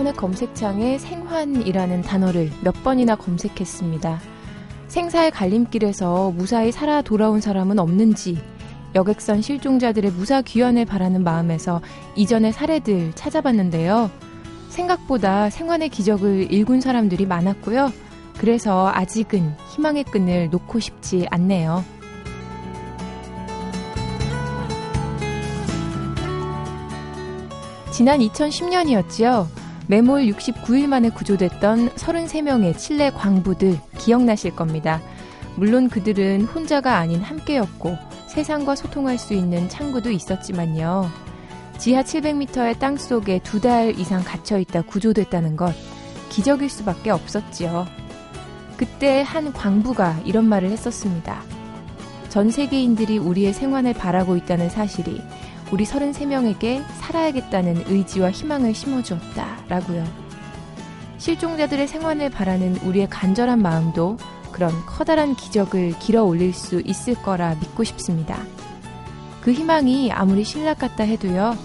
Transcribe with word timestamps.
인터넷 0.00 0.16
검색창에 0.16 0.96
생환이라는 0.96 2.00
단어를 2.00 2.50
몇 2.62 2.72
번이나 2.82 3.16
검색했습니다. 3.16 4.18
생사의 4.88 5.30
갈림길에서 5.30 6.30
무사히 6.30 6.72
살아 6.72 7.02
돌아온 7.02 7.42
사람은 7.42 7.78
없는지 7.78 8.38
여객선 8.94 9.42
실종자들의 9.42 10.12
무사 10.12 10.40
귀환을 10.40 10.86
바라는 10.86 11.22
마음에서 11.22 11.82
이전의 12.16 12.54
사례들 12.54 13.12
찾아봤는데요. 13.14 14.10
생각보다 14.70 15.50
생환의 15.50 15.90
기적을 15.90 16.50
일군 16.50 16.80
사람들이 16.80 17.26
많았고요. 17.26 17.92
그래서 18.38 18.90
아직은 18.94 19.54
희망의 19.68 20.04
끈을 20.04 20.48
놓고 20.48 20.80
싶지 20.80 21.26
않네요. 21.30 21.84
지난 27.92 28.20
2010년이었지요. 28.20 29.59
매몰 29.90 30.26
69일 30.26 30.86
만에 30.86 31.10
구조됐던 31.10 31.88
33명의 31.96 32.78
칠레 32.78 33.10
광부들 33.10 33.76
기억나실 33.98 34.54
겁니다. 34.54 35.00
물론 35.56 35.88
그들은 35.88 36.44
혼자가 36.44 36.98
아닌 36.98 37.20
함께였고 37.20 37.96
세상과 38.28 38.76
소통할 38.76 39.18
수 39.18 39.34
있는 39.34 39.68
창구도 39.68 40.12
있었지만요. 40.12 41.10
지하 41.78 42.04
700m의 42.04 42.78
땅 42.78 42.96
속에 42.96 43.40
두 43.40 43.58
달 43.60 43.98
이상 43.98 44.22
갇혀 44.22 44.60
있다 44.60 44.82
구조됐다는 44.82 45.56
것 45.56 45.74
기적일 46.28 46.70
수밖에 46.70 47.10
없었지요. 47.10 47.84
그때 48.76 49.22
한 49.22 49.52
광부가 49.52 50.20
이런 50.24 50.44
말을 50.44 50.70
했었습니다. 50.70 51.42
전 52.28 52.48
세계인들이 52.48 53.18
우리의 53.18 53.52
생활을 53.52 53.94
바라고 53.94 54.36
있다는 54.36 54.70
사실이 54.70 55.20
우리 55.72 55.84
33명에게 55.84 56.84
살아야겠다는 56.98 57.84
의지와 57.86 58.30
희망을 58.30 58.74
심어주었다. 58.74 59.64
라고요. 59.68 60.04
실종자들의 61.18 61.86
생활을 61.86 62.30
바라는 62.30 62.78
우리의 62.78 63.08
간절한 63.08 63.60
마음도 63.60 64.16
그런 64.52 64.72
커다란 64.86 65.36
기적을 65.36 65.98
길어 65.98 66.24
올릴 66.24 66.52
수 66.52 66.80
있을 66.80 67.14
거라 67.14 67.54
믿고 67.54 67.84
싶습니다. 67.84 68.38
그 69.42 69.52
희망이 69.52 70.10
아무리 70.12 70.44
신락 70.44 70.78
같다 70.78 71.04
해도요, 71.04 71.56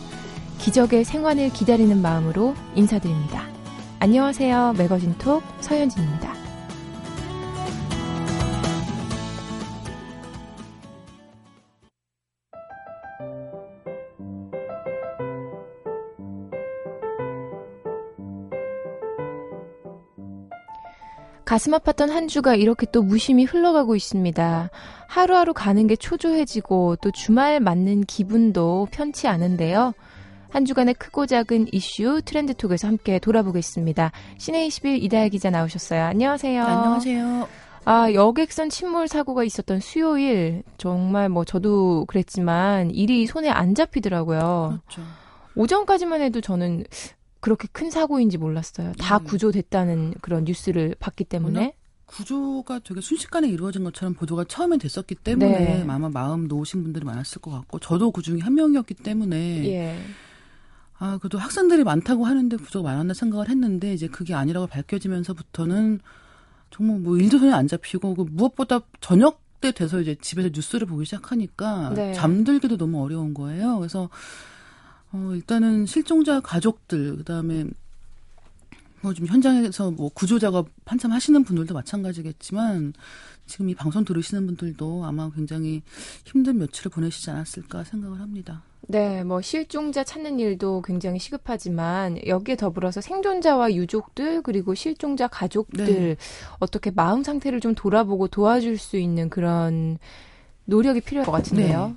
기적의 0.60 1.04
생환을 1.04 1.50
기다리는 1.50 2.02
마음으로 2.02 2.56
인사드립니다. 2.76 3.44
안녕하세요. 4.00 4.76
매거진 4.78 5.18
톡 5.18 5.42
서현진입니다. 5.62 6.45
가슴 21.56 21.72
아팠던 21.72 22.10
한 22.10 22.28
주가 22.28 22.54
이렇게 22.54 22.86
또 22.92 23.02
무심히 23.02 23.46
흘러가고 23.46 23.96
있습니다. 23.96 24.70
하루하루 25.08 25.54
가는 25.54 25.88
게 25.88 25.96
초조해지고 25.96 26.98
또 26.98 27.12
주말 27.12 27.62
맞는 27.62 28.04
기분도 28.04 28.90
편치 28.92 29.30
않은데요. 29.30 29.94
한 30.50 30.66
주간의 30.66 30.96
크고 30.96 31.28
작은 31.28 31.68
이슈 31.72 32.22
트렌드톡에서 32.26 32.90
함께 32.90 33.20
돌아보겠습니다. 33.20 34.12
시내 34.38 34.66
21 34.66 35.02
이다혜 35.02 35.30
기자 35.30 35.50
나오셨어요. 35.50 36.04
안녕하세요. 36.04 36.62
안녕하세요. 36.62 37.48
아, 37.86 38.12
여객선 38.12 38.68
침몰 38.68 39.08
사고가 39.08 39.46
있었던 39.46 39.80
수요일 39.80 40.62
정말 40.78 41.30
뭐 41.30 41.46
저도 41.46 42.04
그랬지만 42.08 42.92
일이 42.92 43.26
손에 43.28 43.50
안 43.50 43.76
잡히더라고요. 43.76 44.82
그렇죠. 44.90 45.10
오전까지만 45.56 46.20
해도 46.20 46.42
저는 46.42 46.84
그렇게 47.46 47.68
큰 47.72 47.92
사고인지 47.92 48.40
몰랐어요. 48.40 48.94
다 48.98 49.20
네. 49.20 49.26
구조됐다는 49.26 50.16
그런 50.20 50.46
뉴스를 50.46 50.96
봤기 51.00 51.26
때문에. 51.26 51.76
구조가 52.08 52.80
되게 52.80 53.02
순식간에 53.02 53.48
이루어진 53.48 53.84
것처럼 53.84 54.16
보도가 54.16 54.46
처음엔 54.46 54.80
됐었기 54.80 55.14
때문에 55.14 55.84
네. 55.84 55.86
아마 55.88 56.10
마음 56.10 56.48
놓으신 56.48 56.82
분들이 56.82 57.06
많았을 57.06 57.42
것 57.44 57.52
같고 57.52 57.78
저도 57.78 58.10
그 58.10 58.24
중에 58.24 58.40
한 58.40 58.56
명이었기 58.56 58.96
때문에 58.96 59.64
예. 59.68 59.96
아 60.98 61.20
그래도 61.20 61.38
학생들이 61.38 61.84
많다고 61.84 62.26
하는데 62.26 62.58
구조가 62.58 62.90
많았나 62.90 63.14
생각을 63.14 63.48
했는데 63.50 63.94
이제 63.94 64.08
그게 64.08 64.34
아니라고 64.34 64.66
밝혀지면서부터는 64.66 66.00
정말 66.72 67.00
뭐 67.00 67.16
일도 67.16 67.38
손에 67.38 67.54
안 67.54 67.68
잡히고 67.68 68.16
그 68.16 68.26
무엇보다 68.28 68.80
저녁 69.02 69.44
때 69.62 69.72
돼서 69.72 70.02
이제 70.02 70.16
집에서 70.20 70.50
뉴스를 70.52 70.88
보기 70.88 71.06
시작하니까 71.06 71.94
네. 71.94 72.14
잠들기도 72.14 72.78
너무 72.78 73.04
어려운 73.04 73.36
거예요. 73.36 73.78
그래서 73.78 74.10
어 75.16 75.34
일단은 75.34 75.86
실종자 75.86 76.42
가족들 76.42 77.18
그 77.18 77.24
다음에 77.24 77.66
뭐좀 79.02 79.28
현장에서 79.28 79.92
뭐 79.92 80.10
구조 80.14 80.40
작업 80.40 80.68
한참 80.86 81.12
하시는 81.12 81.44
분들도 81.44 81.74
마찬가지겠지만 81.74 82.94
지금 83.46 83.70
이 83.70 83.76
방송 83.76 84.04
들으시는 84.04 84.46
분들도 84.46 85.06
아마 85.06 85.30
굉장히 85.30 85.84
힘든 86.26 86.58
며칠을 86.58 86.92
보내시지 86.92 87.30
않았을까 87.30 87.84
생각을 87.86 88.20
합니다. 88.20 88.64
네, 88.88 89.24
뭐 89.24 89.42
실종자 89.42 90.04
찾는 90.04 90.40
일도 90.40 90.82
굉장히 90.82 91.20
시급하지만 91.20 92.20
여기에 92.28 92.56
더불어서 92.56 93.02
생존자와 93.02 93.74
유족들 93.74 94.42
그리고 94.42 94.76
실종자 94.76 95.28
가족들 95.28 95.86
네. 95.86 96.16
어떻게 96.60 96.92
마음 96.92 97.24
상태를 97.24 97.62
좀 97.62 97.74
돌아보고 97.74 98.28
도와줄 98.28 98.78
수 98.78 98.98
있는 98.98 99.30
그런 99.30 99.98
노력이 100.66 101.02
필요할 101.02 101.26
것 101.26 101.32
같은데요. 101.32 101.96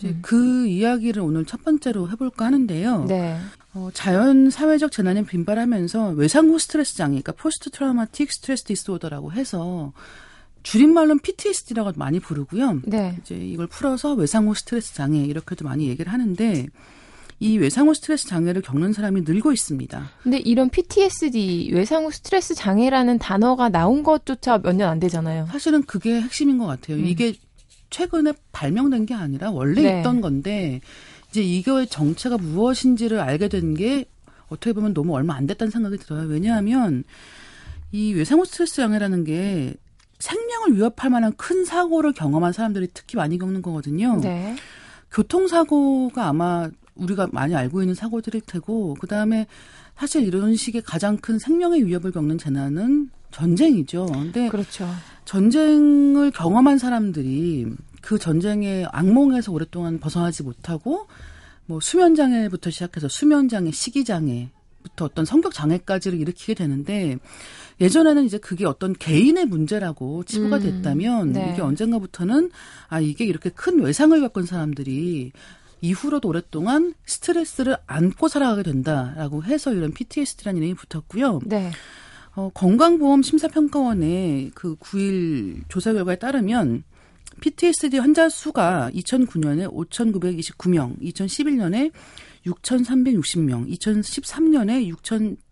이제 0.00 0.08
음. 0.08 0.18
그 0.22 0.66
이야기를 0.66 1.22
오늘 1.22 1.44
첫 1.44 1.62
번째로 1.62 2.08
해볼까 2.10 2.46
하는데요. 2.46 3.04
네. 3.04 3.36
어, 3.74 3.90
자연 3.92 4.50
사회적 4.50 4.90
재난이 4.90 5.24
빈발하면서 5.26 6.10
외상후 6.16 6.58
스트레스 6.58 6.96
장애, 6.96 7.20
그러니까 7.20 7.32
Post 7.32 7.70
Traumatic 7.70 8.32
Stress 8.32 8.64
Disorder라고 8.64 9.32
해서 9.32 9.92
줄임말로는 10.62 11.20
PTSD라고 11.20 11.92
많이 11.96 12.18
부르고요. 12.20 12.80
네. 12.84 13.16
이제 13.20 13.34
이걸 13.36 13.66
풀어서 13.66 14.14
외상후 14.14 14.54
스트레스 14.54 14.94
장애 14.94 15.18
이렇게도 15.24 15.64
많이 15.64 15.88
얘기를 15.88 16.12
하는데 16.12 16.66
이 17.42 17.56
외상후 17.56 17.94
스트레스 17.94 18.26
장애를 18.26 18.60
겪는 18.60 18.92
사람이 18.92 19.22
늘고 19.22 19.52
있습니다. 19.52 20.10
근데 20.22 20.38
이런 20.38 20.68
PTSD 20.68 21.70
외상후 21.72 22.10
스트레스 22.10 22.54
장애라는 22.54 23.18
단어가 23.18 23.68
나온 23.70 24.02
것조차 24.02 24.58
몇 24.58 24.74
년 24.76 24.90
안 24.90 24.98
되잖아요. 25.00 25.46
사실은 25.50 25.82
그게 25.84 26.20
핵심인 26.20 26.58
것 26.58 26.66
같아요. 26.66 26.98
음. 26.98 27.06
이게 27.06 27.34
최근에 27.90 28.32
발명된 28.52 29.06
게 29.06 29.14
아니라 29.14 29.50
원래 29.50 29.82
네. 29.82 30.00
있던 30.00 30.20
건데 30.20 30.80
이제 31.30 31.42
이거의 31.42 31.86
정체가 31.86 32.38
무엇인지를 32.38 33.20
알게 33.20 33.48
된 33.48 33.74
게 33.74 34.06
어떻게 34.50 34.72
보면 34.72 34.94
너무 34.94 35.14
얼마 35.14 35.34
안 35.34 35.46
됐다는 35.46 35.70
생각이 35.70 35.96
들어요. 35.98 36.26
왜냐하면 36.28 37.04
이 37.92 38.12
외상후 38.14 38.44
스트레스 38.44 38.76
장애라는 38.76 39.24
게 39.24 39.74
생명을 40.18 40.76
위협할 40.76 41.10
만한 41.10 41.32
큰 41.36 41.64
사고를 41.64 42.12
경험한 42.12 42.52
사람들이 42.52 42.88
특히 42.92 43.16
많이 43.16 43.38
겪는 43.38 43.62
거거든요. 43.62 44.20
네. 44.20 44.56
교통사고가 45.12 46.26
아마 46.28 46.68
우리가 46.94 47.28
많이 47.32 47.54
알고 47.54 47.80
있는 47.82 47.94
사고들일 47.94 48.42
테고 48.42 48.96
그 49.00 49.06
다음에 49.06 49.46
사실 49.96 50.24
이런 50.24 50.56
식의 50.56 50.82
가장 50.82 51.16
큰 51.16 51.38
생명의 51.38 51.86
위협을 51.86 52.10
겪는 52.12 52.38
재난은 52.38 53.10
전쟁이죠. 53.30 54.06
근데 54.06 54.48
그렇죠. 54.48 54.88
전쟁을 55.24 56.30
경험한 56.32 56.78
사람들이 56.78 57.66
그 58.00 58.18
전쟁의 58.18 58.86
악몽에서 58.90 59.52
오랫동안 59.52 60.00
벗어나지 60.00 60.42
못하고 60.42 61.06
뭐 61.66 61.78
수면 61.80 62.14
장애부터 62.14 62.70
시작해서 62.70 63.08
수면 63.08 63.48
장애, 63.48 63.70
식이 63.70 64.04
장애부터 64.04 65.04
어떤 65.04 65.24
성격 65.24 65.54
장애까지를 65.54 66.20
일으키게 66.20 66.54
되는데 66.54 67.18
예전에는 67.80 68.24
이제 68.24 68.38
그게 68.38 68.66
어떤 68.66 68.92
개인의 68.92 69.46
문제라고 69.46 70.24
치부가 70.24 70.56
음, 70.56 70.62
됐다면 70.62 71.32
네. 71.32 71.50
이게 71.52 71.62
언젠가부터는 71.62 72.50
아 72.88 73.00
이게 73.00 73.24
이렇게 73.24 73.50
큰 73.50 73.80
외상을 73.80 74.18
겪은 74.20 74.46
사람들이 74.46 75.32
이후로도 75.80 76.28
오랫동안 76.28 76.92
스트레스를 77.06 77.76
안고 77.86 78.28
살아가게 78.28 78.64
된다라고 78.64 79.44
해서 79.44 79.72
이런 79.72 79.92
PTSD라는 79.92 80.58
이름이 80.58 80.74
붙었고요. 80.74 81.40
네. 81.46 81.70
어, 82.36 82.50
건강보험 82.54 83.22
심사평가원의 83.22 84.52
그 84.54 84.76
9일 84.76 85.62
조사 85.68 85.92
결과에 85.92 86.16
따르면 86.16 86.84
PTSD 87.40 87.98
환자 87.98 88.28
수가 88.28 88.90
2009년에 88.94 89.72
5,929명, 89.72 91.00
2011년에 91.00 91.90
6,360명, 92.46 93.68
2013년에 93.78 94.94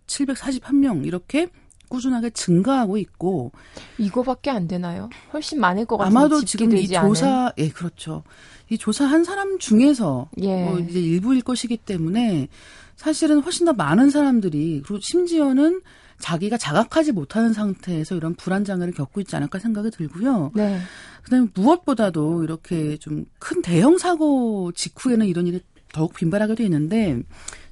6,741명 0.07 1.07
이렇게 1.07 1.49
꾸준하게 1.89 2.31
증가하고 2.31 2.99
있고 2.99 3.53
이거밖에 3.97 4.51
안 4.51 4.69
되나요? 4.69 5.09
훨씬 5.33 5.59
많을 5.61 5.87
것 5.87 5.97
같은 5.97 6.17
아마도 6.17 6.45
지금 6.45 6.67
이 6.67 6.71
집계되지 6.71 6.97
않은. 6.99 7.09
조사 7.09 7.53
예 7.59 7.69
그렇죠. 7.71 8.23
이 8.69 8.77
조사한 8.77 9.25
사람 9.25 9.59
중에서 9.59 10.29
예. 10.43 10.65
뭐 10.65 10.79
이제 10.79 11.01
일부일 11.01 11.41
것이기 11.43 11.79
때문에 11.79 12.49
사실은 12.97 13.41
훨씬 13.41 13.65
더 13.65 13.73
많은 13.73 14.11
사람들이 14.11 14.83
그리고 14.85 15.01
심지어는 15.01 15.81
자기가 16.19 16.57
자각하지 16.57 17.13
못하는 17.13 17.53
상태에서 17.53 18.17
이런 18.17 18.35
불안 18.35 18.65
장애를 18.65 18.93
겪고 18.93 19.21
있지 19.21 19.37
않을까 19.37 19.59
생각이 19.59 19.91
들고요. 19.91 20.53
네. 20.55 20.79
그다음에 21.23 21.49
무엇보다도 21.55 22.45
이렇게 22.45 22.97
좀 22.99 23.25
큰 23.39 23.63
대형 23.63 23.99
사고 23.99 24.73
직후에는 24.73 25.27
이런 25.27 25.47
일이 25.47 25.61
더욱 25.93 26.13
빈발하게 26.15 26.55
돼 26.57 26.65
있는데 26.65 27.23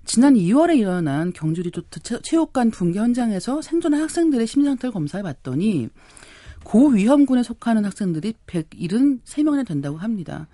지난 0.04 0.34
2월에 0.34 0.78
일어난 0.78 1.32
경주 1.32 1.62
리조트 1.62 2.22
체육관 2.22 2.70
붕괴 2.70 2.98
현장에서 2.98 3.60
생존한 3.60 4.00
학생들의 4.02 4.46
심리 4.46 4.66
상태를 4.66 4.92
검사해 4.92 5.22
봤더니 5.22 5.88
고위험군에 6.64 7.42
속하는 7.42 7.84
학생들이 7.84 8.34
173명이나 8.46 9.66
된다고 9.66 9.98
합니다. 9.98 10.48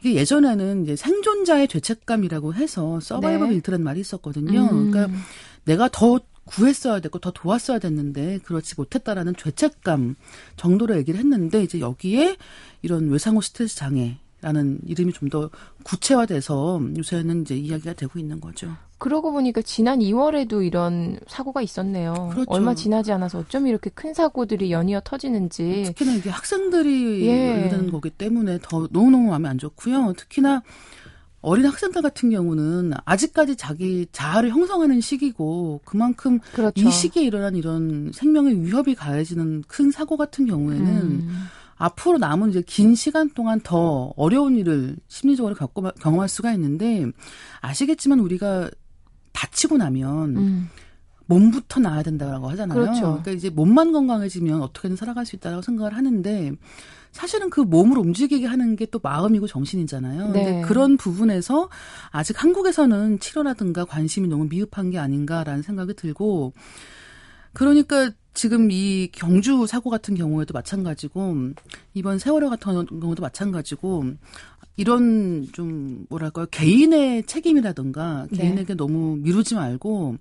이게 0.00 0.14
예전에는 0.14 0.84
이제 0.84 0.96
생존자의 0.96 1.68
죄책감이라고 1.68 2.54
해서 2.54 3.00
survivor 3.00 3.48
네. 3.48 3.54
guilt라는 3.54 3.84
말이 3.84 4.00
있었거든요. 4.00 4.68
음. 4.70 4.90
그러니까 4.90 5.18
내가 5.64 5.88
더 5.90 6.20
구했어야 6.48 7.00
됐고 7.00 7.18
더 7.18 7.30
도왔어야 7.30 7.78
됐는데 7.78 8.38
그렇지 8.38 8.74
못했다라는 8.76 9.36
죄책감 9.36 10.16
정도로 10.56 10.96
얘기를 10.96 11.20
했는데 11.20 11.62
이제 11.62 11.80
여기에 11.80 12.36
이런 12.82 13.08
외상후 13.08 13.42
스트레스 13.42 13.76
장애 13.76 14.18
라는 14.40 14.78
이름이 14.86 15.12
좀 15.12 15.28
더 15.28 15.50
구체화돼서 15.82 16.80
요새는 16.96 17.42
이제 17.42 17.56
이야기가 17.56 17.94
되고 17.94 18.18
있는 18.18 18.40
거죠. 18.40 18.74
그러고 18.98 19.32
보니까 19.32 19.62
지난 19.62 19.98
2월에도 19.98 20.64
이런 20.64 21.18
사고가 21.26 21.60
있었네요. 21.60 22.30
그렇죠. 22.32 22.50
얼마 22.50 22.74
지나지 22.74 23.12
않아서 23.12 23.40
어쩜 23.40 23.66
이렇게 23.66 23.90
큰 23.90 24.14
사고들이 24.14 24.72
연이어 24.72 25.02
터지는지. 25.04 25.84
특히나 25.86 26.14
이게 26.14 26.30
학생들이 26.30 27.26
예. 27.26 27.66
일하는 27.66 27.90
거기 27.90 28.10
때문에 28.10 28.58
더 28.62 28.88
너무너무 28.90 29.30
마음이 29.30 29.48
안 29.48 29.58
좋고요. 29.58 30.14
특히나 30.16 30.62
어린 31.40 31.66
학생들 31.66 32.02
같은 32.02 32.30
경우는 32.30 32.92
아직까지 33.04 33.56
자기 33.56 34.06
자아를 34.12 34.50
형성하는 34.50 35.00
시기고 35.00 35.82
그만큼 35.84 36.40
그렇죠. 36.52 36.88
이 36.88 36.90
시기에 36.90 37.24
일어난 37.24 37.54
이런 37.54 38.10
생명의 38.12 38.64
위협이 38.64 38.94
가해지는 38.94 39.62
큰 39.68 39.90
사고 39.90 40.16
같은 40.16 40.46
경우에는 40.46 40.86
음. 40.86 41.44
앞으로 41.76 42.18
남은 42.18 42.50
이제 42.50 42.62
긴 42.66 42.96
시간 42.96 43.30
동안 43.30 43.60
더 43.60 44.12
어려운 44.16 44.56
일을 44.56 44.96
심리적으로 45.06 45.54
겪고, 45.54 45.92
경험할 46.00 46.28
수가 46.28 46.52
있는데 46.54 47.06
아시겠지만 47.60 48.18
우리가 48.18 48.68
다치고 49.32 49.76
나면 49.76 50.36
음. 50.36 50.68
몸부터 51.26 51.78
나아야 51.78 52.02
된다고 52.02 52.48
하잖아요. 52.50 52.80
그렇죠. 52.80 53.00
그러니까 53.00 53.30
이제 53.30 53.50
몸만 53.50 53.92
건강해지면 53.92 54.62
어떻게든 54.62 54.96
살아갈 54.96 55.24
수 55.24 55.36
있다고 55.36 55.62
생각을 55.62 55.94
하는데 55.94 56.52
사실은 57.12 57.50
그 57.50 57.60
몸을 57.60 57.98
움직이게 57.98 58.46
하는 58.46 58.76
게 58.76 58.88
또 58.90 59.00
마음이고 59.02 59.46
정신이잖아요. 59.46 60.32
네. 60.32 60.44
근데 60.44 60.62
그런 60.62 60.96
부분에서 60.96 61.68
아직 62.10 62.42
한국에서는 62.42 63.18
치료라든가 63.20 63.84
관심이 63.84 64.28
너무 64.28 64.46
미흡한 64.48 64.90
게 64.90 64.98
아닌가라는 64.98 65.62
생각이 65.62 65.94
들고 65.94 66.52
그러니까 67.52 68.10
지금 68.34 68.70
이 68.70 69.08
경주 69.12 69.66
사고 69.66 69.90
같은 69.90 70.14
경우에도 70.14 70.52
마찬가지고 70.52 71.50
이번 71.94 72.18
세월호 72.18 72.50
같은 72.50 72.86
경우도 72.86 73.20
마찬가지고 73.20 74.04
이런 74.76 75.48
좀 75.52 76.06
뭐랄까요 76.08 76.46
개인의 76.50 77.24
책임이라든가 77.24 78.28
네. 78.30 78.38
개인에게 78.38 78.74
너무 78.74 79.16
미루지 79.16 79.54
말고 79.54 80.16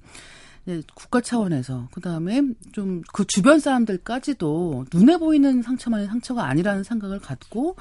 이제 0.67 0.83
국가 0.93 1.21
차원에서 1.21 1.87
그다음에 1.91 2.41
좀 2.73 3.01
그 3.13 3.25
주변 3.25 3.59
사람들까지도 3.59 4.85
눈에 4.93 5.17
보이는 5.17 5.61
상처만이 5.61 6.07
상처가 6.07 6.45
아니라는 6.45 6.83
생각을 6.83 7.19
갖고 7.19 7.75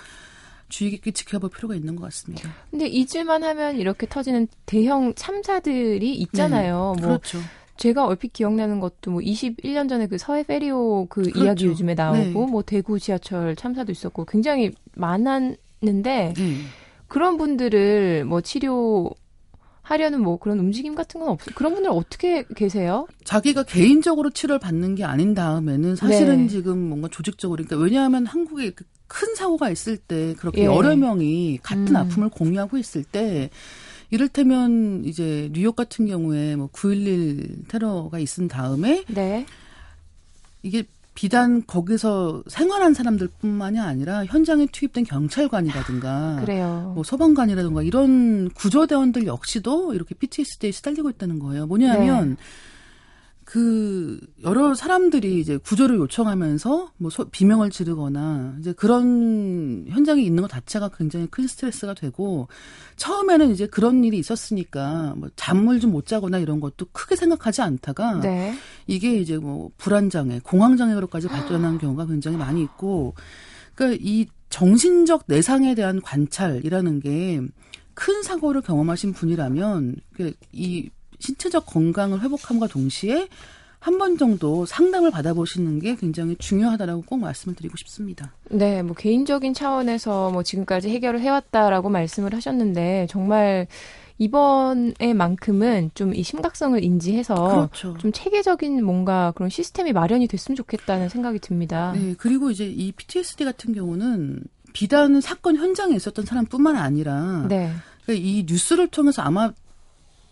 주의 0.68 0.90
깊게 0.92 1.10
지켜볼 1.12 1.50
필요가 1.50 1.74
있는 1.74 1.96
것 1.96 2.04
같습니다. 2.04 2.48
근데 2.70 2.86
잊을만 2.86 3.42
하면 3.42 3.76
이렇게 3.76 4.06
터지는 4.08 4.48
대형 4.66 5.14
참사들이 5.14 6.14
있잖아요. 6.14 6.94
뭐 6.98 7.08
그렇죠. 7.08 7.38
제가 7.76 8.06
얼핏 8.06 8.32
기억나는 8.32 8.80
것도 8.80 9.10
뭐 9.10 9.20
21년 9.20 9.88
전에 9.88 10.06
그 10.06 10.16
서해 10.16 10.42
페리오 10.42 11.06
그 11.06 11.22
그렇죠. 11.22 11.44
이야기 11.44 11.66
요즘에 11.66 11.94
나오고 11.94 12.46
네. 12.46 12.50
뭐 12.50 12.62
대구 12.62 12.98
지하철 12.98 13.54
참사도 13.54 13.92
있었고 13.92 14.24
굉장히 14.24 14.72
많았는데 14.94 16.34
네. 16.36 16.56
그런 17.06 17.36
분들을 17.36 18.24
뭐 18.24 18.40
치료 18.40 19.10
하려는 19.86 20.20
뭐 20.20 20.36
그런 20.36 20.58
움직임 20.58 20.96
같은 20.96 21.20
건 21.20 21.30
없어요. 21.30 21.54
그런 21.54 21.74
분들 21.74 21.90
어떻게 21.92 22.44
계세요? 22.56 23.06
자기가 23.22 23.62
개인적으로 23.62 24.30
치료를 24.30 24.58
받는 24.58 24.96
게 24.96 25.04
아닌 25.04 25.32
다음에는 25.32 25.94
사실은 25.94 26.42
네. 26.42 26.48
지금 26.48 26.76
뭔가 26.88 27.06
조직적으로 27.06 27.62
그러니까 27.62 27.76
왜냐하면 27.84 28.26
한국에 28.26 28.64
이렇게 28.64 28.84
큰 29.06 29.36
사고가 29.36 29.70
있을 29.70 29.96
때 29.96 30.34
그렇게 30.38 30.62
예. 30.62 30.64
여러 30.64 30.96
명이 30.96 31.60
같은 31.62 31.90
음. 31.90 31.96
아픔을 31.96 32.30
공유하고 32.30 32.78
있을 32.78 33.04
때 33.04 33.48
이를테면 34.10 35.04
이제 35.04 35.50
뉴욕 35.52 35.76
같은 35.76 36.06
경우에 36.06 36.56
뭐 36.56 36.66
9.11 36.72 37.68
테러가 37.68 38.18
있은 38.18 38.48
다음에 38.48 39.04
네. 39.06 39.46
이게 40.64 40.82
비단 41.16 41.64
거기서 41.66 42.44
생활한 42.46 42.92
사람들뿐만이 42.92 43.80
아니라 43.80 44.24
현장에 44.26 44.66
투입된 44.70 45.04
경찰관이라든가 45.04 46.36
그래요. 46.40 46.92
뭐 46.94 47.02
소방관이라든가 47.02 47.82
이런 47.82 48.50
구조대원들 48.50 49.26
역시도 49.26 49.94
이렇게 49.94 50.14
PTSD에 50.14 50.70
시달리고 50.70 51.08
있다는 51.10 51.38
거예요. 51.38 51.66
뭐냐면 51.66 52.30
네. 52.30 52.36
그 53.48 54.19
여러 54.43 54.75
사람들이 54.75 55.38
이제 55.38 55.56
구조를 55.56 55.98
요청하면서 55.98 56.90
뭐 56.98 57.10
소- 57.10 57.26
비명을 57.31 57.70
지르거나 57.70 58.56
이제 58.58 58.72
그런 58.72 59.84
현장에 59.88 60.20
있는 60.20 60.43
것 60.43 60.50
자체가 60.50 60.90
굉장히 60.98 61.28
큰 61.28 61.46
스트레스가 61.46 61.94
되고 61.94 62.48
처음에는 62.96 63.52
이제 63.52 63.69
그런 63.69 64.02
일이 64.02 64.19
있었으니까 64.19 65.14
뭐 65.16 65.28
잠을 65.37 65.78
좀 65.78 65.93
못 65.93 66.06
자거나 66.06 66.38
이런 66.38 66.58
것도 66.58 66.87
크게 66.90 67.14
생각하지 67.14 67.62
않다가 67.62 68.19
네. 68.19 68.52
이게 68.88 69.16
이제 69.16 69.38
뭐 69.38 69.70
불안 69.78 70.10
장애, 70.10 70.40
공황 70.43 70.76
장애로까지 70.76 71.28
발전하는 71.28 71.78
경우가 71.78 72.06
굉장히 72.06 72.37
많이 72.37 72.60
있고, 72.64 73.14
그러니까 73.76 74.00
이 74.02 74.26
정신적 74.50 75.22
내상에 75.28 75.76
대한 75.76 76.02
관찰이라는 76.02 77.00
게 77.00 77.40
큰 77.98 78.22
사고를 78.22 78.60
경험하신 78.60 79.14
분이라면 79.14 79.96
그이 80.12 80.90
신체적 81.18 81.66
건강을 81.66 82.22
회복함과 82.22 82.66
동시에 82.68 83.28
한번 83.78 84.18
정도 84.18 84.66
상담을 84.66 85.10
받아보시는 85.10 85.78
게 85.78 85.94
굉장히 85.94 86.34
중요하다라고 86.36 87.02
꼭 87.02 87.18
말씀을 87.18 87.54
드리고 87.54 87.76
싶습니다. 87.76 88.32
네, 88.50 88.82
뭐 88.82 88.96
개인적인 88.96 89.54
차원에서 89.54 90.30
뭐 90.30 90.42
지금까지 90.42 90.88
해결을 90.90 91.20
해왔다라고 91.20 91.88
말씀을 91.88 92.34
하셨는데 92.34 93.06
정말 93.10 93.68
이번에만큼은 94.18 95.91
좀 95.94 96.14
이 96.14 96.22
심각성을 96.22 96.82
인지해서 96.82 97.34
그렇죠. 97.34 97.98
좀 97.98 98.10
체계적인 98.12 98.84
뭔가 98.84 99.32
그런 99.36 99.50
시스템이 99.50 99.93
마련이 99.93 100.26
됐으면 100.26 100.56
좋겠다는 100.56 101.08
생각이 101.08 101.38
듭니다. 101.38 101.93
네, 101.94 102.14
그리고 102.19 102.50
이제 102.50 102.67
이 102.67 102.93
PTSD 102.93 103.44
같은 103.44 103.74
경우는 103.74 104.43
비단 104.72 105.20
사건 105.20 105.56
현장에 105.56 105.94
있었던 105.94 106.24
사람뿐만 106.24 106.76
아니라 106.76 107.46
네. 107.48 107.70
그러니까 108.05 108.26
이 108.26 108.44
뉴스를 108.48 108.88
통해서 108.88 109.22
아마 109.22 109.52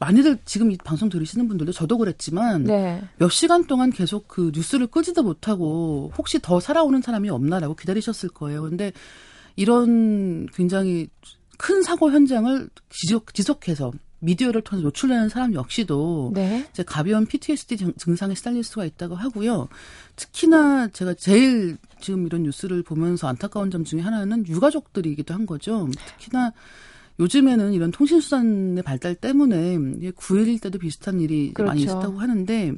많이들 0.04 0.38
지금 0.44 0.70
이 0.70 0.76
방송 0.76 1.08
들으시는 1.08 1.49
분들도 1.49 1.73
저도 1.73 1.96
그랬지만 1.96 2.64
네. 2.64 3.02
몇 3.16 3.30
시간 3.30 3.66
동안 3.66 3.90
계속 3.90 4.28
그 4.28 4.50
뉴스를 4.54 4.87
끄지도 4.88 5.23
못하고 5.23 6.12
혹시 6.18 6.38
더 6.40 6.61
살아오는 6.61 7.00
사람이 7.00 7.30
없나라고 7.30 7.75
기다리셨을 7.75 8.28
거예요. 8.28 8.62
근데 8.62 8.92
이런 9.56 10.46
굉장히 10.54 11.08
큰 11.56 11.82
사고 11.82 12.11
현장을 12.11 12.68
지속, 12.90 13.32
지속해서 13.32 13.92
미디어를 14.18 14.61
통해서 14.62 14.84
노출되는 14.84 15.28
사람 15.30 15.54
역시도 15.54 16.32
네. 16.34 16.66
이제 16.70 16.82
가벼운 16.82 17.25
PTSD 17.26 17.76
증- 17.78 17.94
증상에 17.96 18.34
시달릴 18.34 18.62
수가 18.62 18.84
있다고 18.84 19.14
하고요. 19.14 19.68
특히나 20.16 20.88
제가 20.88 21.14
제일 21.14 21.78
지금 22.00 22.26
이런 22.26 22.42
뉴스를 22.42 22.82
보면서 22.82 23.26
안타까운 23.28 23.70
점 23.70 23.84
중에 23.84 24.00
하나는 24.00 24.46
유가족들이기도 24.46 25.32
한 25.32 25.46
거죠. 25.46 25.88
특히나 26.06 26.52
요즘에는 27.18 27.73
이런 27.73 27.90
통신수단의 27.90 28.83
발달 28.83 29.14
때문에 29.14 29.76
9.11 29.76 30.61
때도 30.62 30.78
비슷한 30.78 31.21
일이 31.21 31.52
많이 31.59 31.85
그렇죠. 31.85 31.99
있었다고 31.99 32.18
하는데 32.18 32.73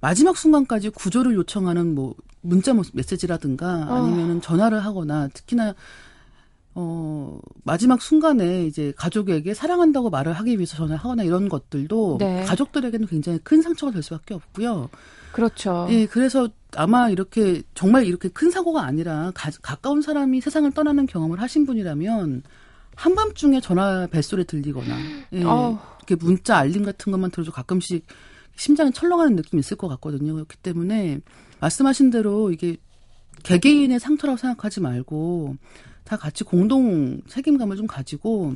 마지막 0.00 0.36
순간까지 0.36 0.90
구조를 0.90 1.34
요청하는 1.34 1.94
뭐 1.94 2.14
문자 2.40 2.72
뭐 2.72 2.84
메시지라든가 2.92 3.86
어. 3.88 3.94
아니면은 3.96 4.40
전화를 4.40 4.84
하거나 4.84 5.28
특히나 5.28 5.74
어 6.74 7.40
마지막 7.64 8.00
순간에 8.00 8.64
이제 8.66 8.92
가족에게 8.96 9.54
사랑한다고 9.54 10.10
말을 10.10 10.32
하기 10.34 10.56
위해서 10.56 10.76
전화하거나 10.76 11.24
이런 11.24 11.48
것들도 11.48 12.18
네. 12.20 12.44
가족들에게는 12.44 13.08
굉장히 13.08 13.40
큰 13.42 13.60
상처가 13.62 13.90
될 13.90 14.02
수밖에 14.04 14.34
없고요. 14.34 14.88
그렇죠. 15.32 15.88
예, 15.90 16.06
그래서 16.06 16.48
아마 16.76 17.10
이렇게 17.10 17.62
정말 17.74 18.06
이렇게 18.06 18.28
큰 18.28 18.50
사고가 18.50 18.84
아니라 18.84 19.32
가, 19.34 19.50
가까운 19.62 20.02
사람이 20.02 20.40
세상을 20.40 20.70
떠나는 20.70 21.06
경험을 21.06 21.40
하신 21.40 21.66
분이라면 21.66 22.42
한밤중에 22.98 23.60
전화 23.60 24.08
벨소리 24.08 24.44
들리거나 24.44 24.98
예. 25.32 25.38
이렇게 25.38 26.16
문자 26.18 26.56
알림 26.56 26.84
같은 26.84 27.12
것만 27.12 27.30
들어도 27.30 27.52
가끔씩 27.52 28.04
심장이 28.56 28.90
철렁하는 28.90 29.36
느낌이 29.36 29.60
있을 29.60 29.76
것 29.76 29.86
같거든요. 29.86 30.34
그렇기 30.34 30.56
때문에 30.56 31.20
말씀하신 31.60 32.10
대로 32.10 32.50
이게 32.50 32.76
개개인의 33.44 34.00
상처라고 34.00 34.36
생각하지 34.36 34.80
말고 34.80 35.56
다 36.02 36.16
같이 36.16 36.42
공동 36.42 37.20
책임감을 37.28 37.76
좀 37.76 37.86
가지고 37.86 38.54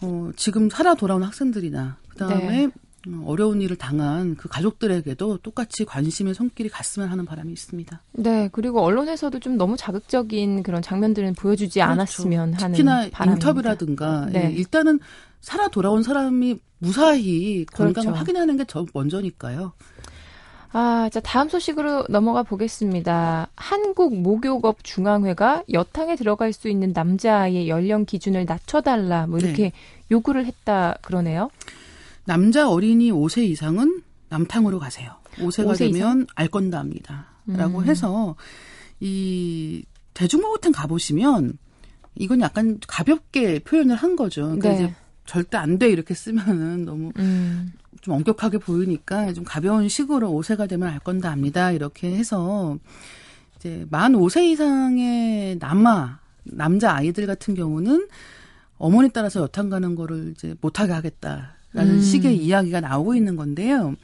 어, 0.00 0.30
지금 0.34 0.70
살아 0.70 0.94
돌아온 0.94 1.22
학생들이나 1.22 1.98
그다음에 2.08 2.66
네. 2.66 2.70
음, 3.06 3.22
어려운 3.26 3.62
일을 3.62 3.76
당한 3.76 4.34
그 4.36 4.48
가족들에게도 4.48 5.38
똑같이 5.38 5.84
관심의 5.84 6.34
손길이 6.34 6.68
갔으면 6.68 7.08
하는 7.08 7.24
바람이 7.24 7.52
있습니다. 7.52 8.02
네, 8.12 8.48
그리고 8.52 8.80
언론에서도 8.82 9.38
좀 9.38 9.56
너무 9.56 9.76
자극적인 9.76 10.62
그런 10.62 10.82
장면들은 10.82 11.34
보여주지 11.34 11.78
그렇죠. 11.78 11.92
않았으면 11.92 12.54
하는 12.54 12.72
특히나 12.74 13.08
바람입니다. 13.10 13.32
인터뷰라든가 13.48 14.26
네. 14.32 14.46
예, 14.46 14.52
일단은 14.52 14.98
살아 15.40 15.68
돌아온 15.68 16.02
사람이 16.02 16.58
무사히 16.78 17.64
건강을 17.66 17.92
그렇죠. 17.92 18.10
확인하는 18.10 18.56
게저 18.56 18.86
먼저니까요. 18.92 19.72
아, 20.72 21.08
자, 21.10 21.20
다음 21.20 21.48
소식으로 21.48 22.06
넘어가 22.10 22.42
보겠습니다. 22.42 23.48
한국 23.56 24.14
목욕업 24.20 24.84
중앙회가 24.84 25.62
여탕에 25.72 26.16
들어갈 26.16 26.52
수 26.52 26.68
있는 26.68 26.92
남자아이의 26.92 27.68
연령 27.68 28.04
기준을 28.04 28.44
낮춰달라, 28.44 29.26
뭐 29.28 29.38
이렇게 29.38 29.62
네. 29.62 29.72
요구를 30.10 30.44
했다 30.44 30.98
그러네요. 31.00 31.50
남자 32.28 32.68
어린이 32.68 33.10
5세 33.10 33.42
이상은 33.44 34.02
남탕으로 34.28 34.78
가세요. 34.78 35.12
5세가 35.36 35.72
5세 35.72 35.78
되면 35.78 36.26
알 36.34 36.48
건다 36.48 36.78
합니다. 36.78 37.28
라고 37.46 37.78
음. 37.78 37.86
해서 37.86 38.36
이 39.00 39.82
대중목욕탕 40.12 40.72
가보시면 40.72 41.56
이건 42.16 42.42
약간 42.42 42.78
가볍게 42.86 43.60
표현을 43.60 43.96
한 43.96 44.14
거죠. 44.14 44.42
그러니까 44.42 44.68
네. 44.68 44.74
이제 44.74 44.94
절대 45.24 45.56
안 45.56 45.78
돼 45.78 45.88
이렇게 45.88 46.12
쓰면은 46.12 46.84
너무 46.84 47.12
음. 47.16 47.72
좀 48.02 48.12
엄격하게 48.12 48.58
보이니까 48.58 49.32
좀 49.32 49.44
가벼운 49.44 49.88
식으로 49.88 50.30
5세가 50.30 50.68
되면 50.68 50.86
알 50.86 50.98
건다 50.98 51.30
합니다. 51.30 51.72
이렇게 51.72 52.14
해서 52.14 52.76
이제 53.56 53.86
만 53.88 54.12
5세 54.12 54.50
이상의 54.50 55.56
남아 55.56 56.20
남자 56.44 56.94
아이들 56.94 57.26
같은 57.26 57.54
경우는 57.54 58.06
어머니 58.76 59.08
따라서 59.14 59.40
여탕 59.40 59.70
가는 59.70 59.94
거를 59.94 60.34
이제 60.36 60.54
못하게 60.60 60.92
하겠다. 60.92 61.54
라는 61.72 61.94
음. 61.94 62.00
식의 62.00 62.36
이야기가 62.36 62.80
나오고 62.80 63.14
있는 63.14 63.36
건데요. 63.36 63.94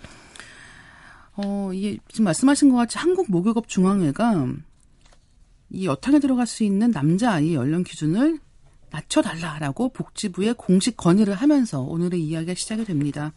어, 1.37 1.71
이게 1.73 1.99
지금 2.09 2.25
말씀하신 2.25 2.71
것 2.71 2.77
같이 2.77 2.99
한국 2.99 3.31
목욕업 3.31 3.69
중앙회가 3.69 4.47
이 5.71 5.87
여탕에 5.87 6.21
들어갈 6.21 6.47
수 6.47 6.63
있는 6.63 6.93
남자 6.93 7.33
아이 7.33 7.55
연령 7.55 7.83
기준을 7.83 8.39
낮춰달라라고 8.91 9.89
복지부에 9.89 10.53
공식 10.53 10.97
건의를 10.97 11.35
하면서 11.35 11.81
오늘의 11.81 12.21
이야기가 12.23 12.55
시작이 12.55 12.85
됩니다. 12.85 13.33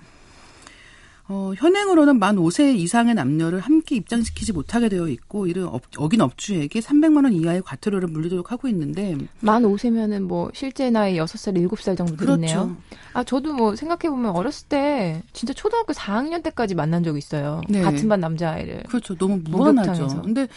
어, 1.29 1.51
현행으로는 1.57 2.19
만 2.19 2.37
5세 2.37 2.75
이상의 2.77 3.13
남녀를 3.15 3.59
함께 3.59 3.95
입장시키지 3.95 4.53
못하게 4.53 4.87
되어 4.87 5.09
있고 5.09 5.47
이를 5.47 5.63
업, 5.63 5.81
어긴 5.97 6.21
업주에게 6.21 6.79
300만 6.79 7.25
원 7.25 7.33
이하의 7.33 7.61
과태료를 7.63 8.07
물리도록 8.07 8.51
하고 8.51 8.67
있는데 8.69 9.17
만 9.41 9.63
5세면은 9.63 10.21
뭐 10.21 10.49
실제 10.53 10.89
나이 10.89 11.17
6살, 11.17 11.57
7살 11.67 11.97
정도 11.97 12.15
되겠네요. 12.15 12.37
그렇죠. 12.37 12.77
아, 13.13 13.23
저도 13.23 13.53
뭐 13.53 13.75
생각해 13.75 14.09
보면 14.09 14.35
어렸을 14.35 14.67
때 14.67 15.21
진짜 15.33 15.53
초등학교 15.53 15.91
4학년 15.91 16.43
때까지 16.43 16.75
만난 16.75 17.03
적 17.03 17.17
있어요. 17.17 17.61
네. 17.67 17.81
같은 17.81 18.07
반 18.07 18.21
남자아이를. 18.21 18.83
그렇죠. 18.83 19.15
너무 19.15 19.41
무한하죠. 19.43 20.21
근데 20.23 20.47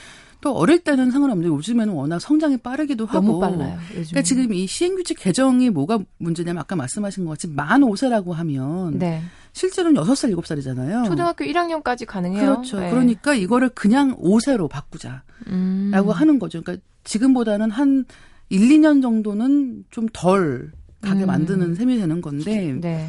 또 0.40 0.56
어릴 0.56 0.78
때는 0.80 1.10
상관없는데 1.10 1.54
요즘에는 1.54 1.92
워낙 1.92 2.18
성장이 2.18 2.58
빠르기도 2.58 3.06
하고 3.06 3.26
너무 3.26 3.40
빨라요. 3.40 3.78
요즘. 3.90 4.10
그러니까 4.10 4.22
지금 4.22 4.52
이 4.52 4.66
시행규칙 4.66 5.18
개정이 5.18 5.70
뭐가 5.70 5.98
문제냐면 6.18 6.60
아까 6.60 6.76
말씀하신 6.76 7.24
것 7.24 7.32
같이 7.32 7.48
만 7.48 7.82
5세라고 7.82 8.32
하면 8.32 8.98
네. 8.98 9.22
실제로는 9.52 10.00
6살, 10.02 10.34
7살이잖아요. 10.34 11.06
초등학교 11.06 11.44
1학년까지 11.44 12.06
가능해요. 12.06 12.52
그렇죠. 12.52 12.80
네. 12.80 12.90
그러니까 12.90 13.34
이거를 13.34 13.68
그냥 13.70 14.16
5세로 14.16 14.68
바꾸자라고 14.68 15.22
음. 15.48 15.92
하는 15.92 16.38
거죠. 16.38 16.62
그러니까 16.62 16.84
지금보다는 17.04 17.70
한 17.70 18.04
1, 18.48 18.60
2년 18.60 19.02
정도는 19.02 19.84
좀 19.90 20.08
덜 20.12 20.72
가게 21.00 21.22
음. 21.22 21.26
만드는 21.26 21.74
셈이 21.74 21.98
되는 21.98 22.20
건데 22.20 22.76
네. 22.80 23.08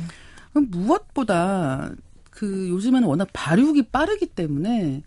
무엇보다 0.53 1.91
그 2.29 2.69
요즘에는 2.69 3.07
워낙 3.07 3.27
발육이 3.33 3.83
빠르기 3.83 4.27
때문에 4.27 5.03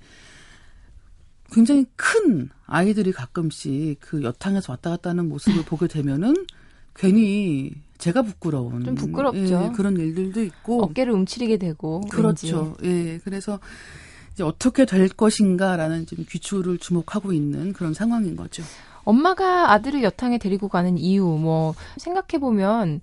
굉장히 1.54 1.86
큰 1.94 2.50
아이들이 2.66 3.12
가끔씩 3.12 3.98
그 4.00 4.22
여탕에서 4.22 4.72
왔다 4.72 4.90
갔다 4.90 5.10
하는 5.10 5.28
모습을 5.28 5.62
보게 5.66 5.86
되면은 5.86 6.34
괜히 6.96 7.72
제가 7.98 8.22
부끄러운 8.22 8.84
좀 8.84 8.94
부끄럽죠. 8.94 9.70
예, 9.70 9.76
그런 9.76 9.96
일들도 9.96 10.42
있고 10.42 10.82
어깨를 10.84 11.12
움츠리게 11.12 11.58
되고 11.58 12.00
그렇죠. 12.10 12.76
왠지. 12.80 13.12
예. 13.12 13.20
그래서 13.24 13.60
이제 14.32 14.42
어떻게 14.42 14.84
될 14.84 15.08
것인가라는 15.08 16.06
지금 16.06 16.24
귀추를 16.28 16.78
주목하고 16.78 17.32
있는 17.32 17.72
그런 17.72 17.94
상황인 17.94 18.36
거죠. 18.36 18.62
엄마가 19.04 19.72
아들을 19.72 20.02
여탕에 20.02 20.38
데리고 20.38 20.68
가는 20.68 20.98
이유 20.98 21.24
뭐 21.24 21.74
생각해 21.98 22.40
보면 22.40 23.00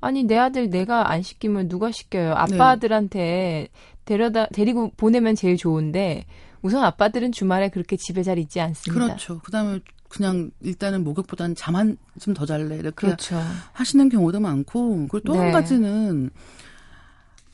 아니 0.00 0.24
내 0.24 0.36
아들 0.36 0.68
내가 0.68 1.10
안 1.10 1.22
시키면 1.22 1.68
누가 1.68 1.90
시켜요? 1.90 2.34
아빠들한테 2.34 3.18
네. 3.18 3.68
데려다 4.04 4.46
데리고 4.48 4.90
보내면 4.96 5.34
제일 5.34 5.56
좋은데 5.56 6.26
우선 6.64 6.82
아빠들은 6.82 7.32
주말에 7.32 7.68
그렇게 7.68 7.98
집에 7.98 8.22
잘 8.22 8.38
있지 8.38 8.58
않습니다. 8.58 9.04
그렇죠. 9.04 9.38
그다음에 9.40 9.80
그냥 10.08 10.50
일단은 10.62 11.04
목욕보다는 11.04 11.54
잠한좀더 11.54 12.46
잘래 12.46 12.76
이렇게 12.76 13.06
그렇죠. 13.06 13.38
하시는 13.72 14.08
경우도 14.08 14.40
많고 14.40 15.08
그리고 15.08 15.20
또한 15.20 15.48
네. 15.48 15.52
가지는 15.52 16.30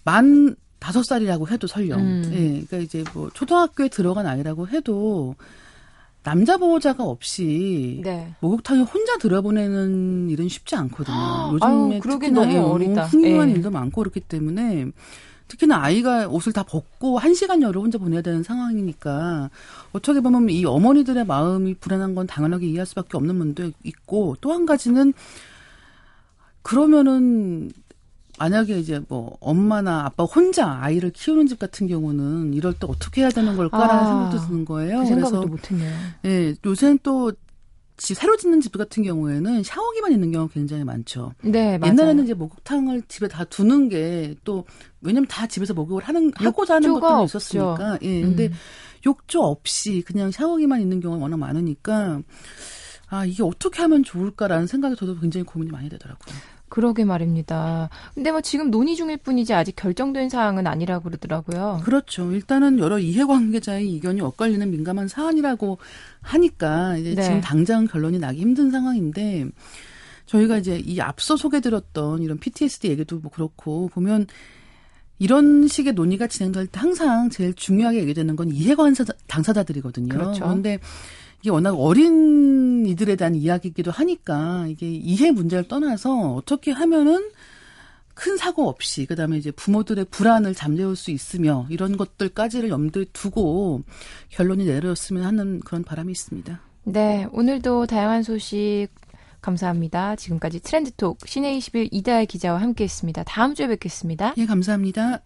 만 0.04 0.54
다섯 0.78 1.02
살이라고 1.02 1.48
해도 1.48 1.66
설령 1.66 1.98
음. 1.98 2.22
예 2.32 2.46
그러니까 2.64 2.76
이제 2.78 3.02
뭐 3.12 3.30
초등학교에 3.34 3.88
들어간 3.88 4.28
아이라고 4.28 4.68
해도 4.68 5.34
남자 6.22 6.56
보호자가 6.56 7.02
없이 7.02 8.02
네. 8.04 8.32
목욕탕에 8.38 8.82
혼자 8.82 9.18
들어보내는 9.18 10.30
일은 10.30 10.48
쉽지 10.48 10.76
않거든요. 10.76 11.50
요즘에 11.54 11.94
아유, 11.96 12.00
특히나 12.00 12.40
너무 12.42 12.52
예, 12.52 12.58
어리다. 12.58 13.06
훌륭한 13.06 13.48
예. 13.50 13.54
일도 13.54 13.72
많고 13.72 14.02
그렇기 14.02 14.20
때문에 14.20 14.86
특히나 15.50 15.82
아이가 15.82 16.28
옷을 16.28 16.52
다 16.52 16.62
벗고 16.62 17.18
한 17.18 17.34
시간 17.34 17.60
열을 17.60 17.82
혼자 17.82 17.98
보내야 17.98 18.22
되는 18.22 18.42
상황이니까 18.42 19.50
어떻게 19.92 20.20
보면 20.20 20.48
이 20.48 20.64
어머니들의 20.64 21.26
마음이 21.26 21.74
불안한 21.74 22.14
건 22.14 22.26
당연하게 22.26 22.66
이해할 22.68 22.86
수밖에 22.86 23.16
없는 23.16 23.36
분도 23.38 23.70
있고 23.84 24.36
또 24.40 24.52
한 24.52 24.64
가지는 24.64 25.12
그러면은 26.62 27.70
만약에 28.38 28.78
이제 28.78 29.00
뭐 29.08 29.36
엄마나 29.40 30.06
아빠 30.06 30.24
혼자 30.24 30.80
아이를 30.80 31.10
키우는 31.10 31.46
집 31.46 31.58
같은 31.58 31.88
경우는 31.88 32.54
이럴 32.54 32.72
때 32.72 32.86
어떻게 32.88 33.20
해야 33.20 33.28
되는 33.28 33.54
걸까라는 33.56 34.02
아, 34.02 34.06
생각도 34.30 34.46
드는 34.46 34.64
거예요. 34.64 35.00
그 35.00 35.06
생각도 35.06 35.46
못했네요. 35.46 35.96
예, 36.24 36.54
요새는 36.64 37.00
또 37.02 37.32
새로 38.00 38.36
짓는 38.36 38.60
집 38.60 38.72
같은 38.76 39.02
경우에는 39.02 39.62
샤워기만 39.62 40.10
있는 40.12 40.32
경우가 40.32 40.54
굉장히 40.54 40.84
많죠. 40.84 41.34
네, 41.42 41.76
맞아요. 41.78 41.92
옛날에는 41.92 42.24
이제 42.24 42.34
목욕탕을 42.34 43.02
집에 43.08 43.28
다 43.28 43.44
두는 43.44 43.88
게 43.88 44.34
또 44.44 44.64
왜냐면 45.00 45.26
다 45.28 45.46
집에서 45.46 45.74
목욕을 45.74 46.02
하는 46.04 46.32
하고자 46.34 46.74
하는 46.76 46.98
것들이 46.98 47.24
있었으니까. 47.24 47.98
예. 48.02 48.20
근데 48.22 48.46
음. 48.48 48.52
욕조 49.06 49.42
없이 49.42 50.02
그냥 50.06 50.30
샤워기만 50.30 50.80
있는 50.80 51.00
경우가 51.00 51.22
워낙 51.22 51.36
많으니까 51.38 52.20
아, 53.08 53.24
이게 53.24 53.42
어떻게 53.42 53.82
하면 53.82 54.04
좋을까라는 54.04 54.66
생각이 54.66 54.94
저도 54.96 55.18
굉장히 55.18 55.44
고민이 55.44 55.72
많이 55.72 55.88
되더라고요. 55.88 56.36
그러게 56.70 57.04
말입니다. 57.04 57.90
근데 58.14 58.30
뭐 58.30 58.40
지금 58.40 58.70
논의 58.70 58.96
중일 58.96 59.18
뿐이지 59.18 59.52
아직 59.52 59.76
결정된 59.76 60.30
사항은 60.30 60.66
아니라고 60.66 61.04
그러더라고요. 61.04 61.82
그렇죠. 61.84 62.32
일단은 62.32 62.78
여러 62.78 62.98
이해관계자의 62.98 63.92
이견이 63.92 64.22
엇갈리는 64.22 64.70
민감한 64.70 65.08
사안이라고 65.08 65.78
하니까 66.22 66.96
이제 66.96 67.14
네. 67.14 67.22
지금 67.22 67.40
당장 67.40 67.86
결론이 67.86 68.18
나기 68.18 68.40
힘든 68.40 68.70
상황인데 68.70 69.48
저희가 70.26 70.58
이제 70.58 70.78
이 70.78 71.00
앞서 71.00 71.36
소개드렸던 71.36 72.22
이런 72.22 72.38
PTSD 72.38 72.88
얘기도 72.88 73.18
뭐 73.18 73.30
그렇고 73.32 73.88
보면 73.88 74.26
이런 75.18 75.66
식의 75.66 75.92
논의가 75.92 76.28
진행될 76.28 76.68
때 76.68 76.80
항상 76.80 77.28
제일 77.30 77.52
중요하게 77.52 77.98
얘기되는 77.98 78.36
건 78.36 78.50
이해관사 78.50 79.04
당사자들이거든요. 79.26 80.08
그렇죠. 80.08 80.44
그런데 80.44 80.78
이게 81.40 81.50
워낙 81.50 81.74
어린 81.74 82.86
이들에 82.86 83.16
대한 83.16 83.34
이야기이기도 83.34 83.90
하니까 83.90 84.66
이게 84.68 84.90
이해 84.90 85.30
문제를 85.30 85.68
떠나서 85.68 86.34
어떻게 86.34 86.70
하면은 86.70 87.30
큰 88.14 88.36
사고 88.36 88.68
없이 88.68 89.06
그다음에 89.06 89.38
이제 89.38 89.50
부모들의 89.50 90.06
불안을 90.10 90.54
잠재울 90.54 90.94
수 90.96 91.10
있으며 91.10 91.66
이런 91.70 91.96
것들까지를 91.96 92.68
염두에 92.68 93.06
두고 93.12 93.82
결론이 94.28 94.66
내려졌으면 94.66 95.22
하는 95.24 95.60
그런 95.60 95.84
바람이 95.84 96.12
있습니다. 96.12 96.60
네, 96.84 97.26
오늘도 97.32 97.86
다양한 97.86 98.22
소식 98.22 98.88
감사합니다. 99.40 100.16
지금까지 100.16 100.60
트렌드톡 100.60 101.18
시내 101.26 101.56
21 101.56 101.88
이다혜 101.92 102.26
기자와 102.26 102.60
함께했습니다. 102.60 103.24
다음 103.24 103.54
주에 103.54 103.68
뵙겠습니다. 103.68 104.34
예, 104.36 104.44
감사합니다. 104.44 105.22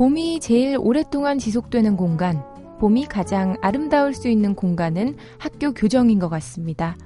봄이 0.00 0.40
제일 0.40 0.78
오랫동안 0.80 1.38
지속되는 1.38 1.98
공간, 1.98 2.42
봄이 2.78 3.04
가장 3.04 3.56
아름다울 3.60 4.14
수 4.14 4.30
있는 4.30 4.54
공간은 4.54 5.16
학교 5.36 5.74
교정인 5.74 6.18
것 6.18 6.30
같습니다. 6.30 6.96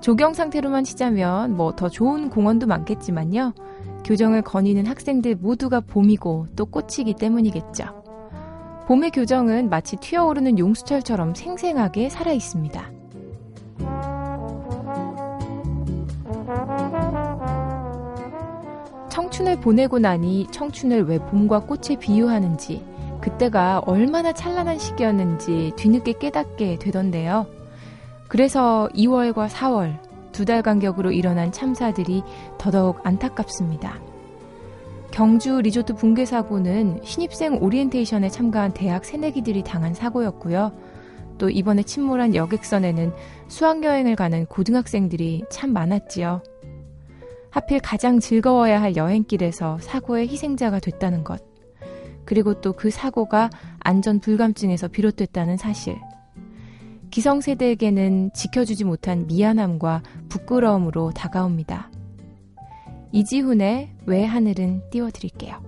조경 0.00 0.34
상태로만 0.34 0.84
치자면 0.84 1.56
뭐 1.56 1.74
더 1.74 1.88
좋은 1.88 2.30
공원도 2.30 2.68
많겠지만요. 2.68 3.54
교정을 4.04 4.42
거니는 4.42 4.86
학생들 4.86 5.34
모두가 5.34 5.80
봄이고 5.80 6.46
또 6.54 6.66
꽃이기 6.66 7.14
때문이겠죠. 7.14 7.86
봄의 8.86 9.10
교정은 9.10 9.68
마치 9.68 9.96
튀어오르는 9.96 10.60
용수철처럼 10.60 11.34
생생하게 11.34 12.08
살아 12.08 12.30
있습니다. 12.30 12.97
청춘을 19.18 19.56
보내고 19.58 19.98
나니 19.98 20.46
청춘을 20.52 21.08
왜 21.08 21.18
봄과 21.18 21.62
꽃에 21.62 21.96
비유하는지 21.98 22.84
그때가 23.20 23.80
얼마나 23.80 24.32
찬란한 24.32 24.78
시기였는지 24.78 25.72
뒤늦게 25.74 26.12
깨닫게 26.20 26.78
되던데요. 26.78 27.46
그래서 28.28 28.88
2월과 28.94 29.48
4월 29.48 29.98
두 30.30 30.44
달 30.44 30.62
간격으로 30.62 31.10
일어난 31.10 31.50
참사들이 31.50 32.22
더더욱 32.58 33.00
안타깝습니다. 33.04 33.98
경주 35.10 35.60
리조트 35.62 35.94
붕괴 35.96 36.24
사고는 36.24 37.00
신입생 37.02 37.58
오리엔테이션에 37.60 38.28
참가한 38.28 38.72
대학 38.72 39.04
새내기들이 39.04 39.64
당한 39.64 39.94
사고였고요. 39.94 40.70
또 41.38 41.50
이번에 41.50 41.82
침몰한 41.82 42.36
여객선에는 42.36 43.12
수학여행을 43.48 44.14
가는 44.14 44.46
고등학생들이 44.46 45.46
참 45.50 45.72
많았지요. 45.72 46.40
하필 47.50 47.80
가장 47.80 48.20
즐거워야 48.20 48.80
할 48.80 48.96
여행길에서 48.96 49.78
사고의 49.80 50.28
희생자가 50.28 50.80
됐다는 50.80 51.24
것. 51.24 51.42
그리고 52.24 52.60
또 52.60 52.72
그 52.72 52.90
사고가 52.90 53.48
안전 53.80 54.20
불감증에서 54.20 54.88
비롯됐다는 54.88 55.56
사실. 55.56 55.98
기성세대에게는 57.10 58.32
지켜주지 58.34 58.84
못한 58.84 59.26
미안함과 59.26 60.02
부끄러움으로 60.28 61.10
다가옵니다. 61.12 61.90
이지훈의 63.12 63.94
왜 64.04 64.24
하늘은 64.26 64.90
띄워드릴게요. 64.90 65.62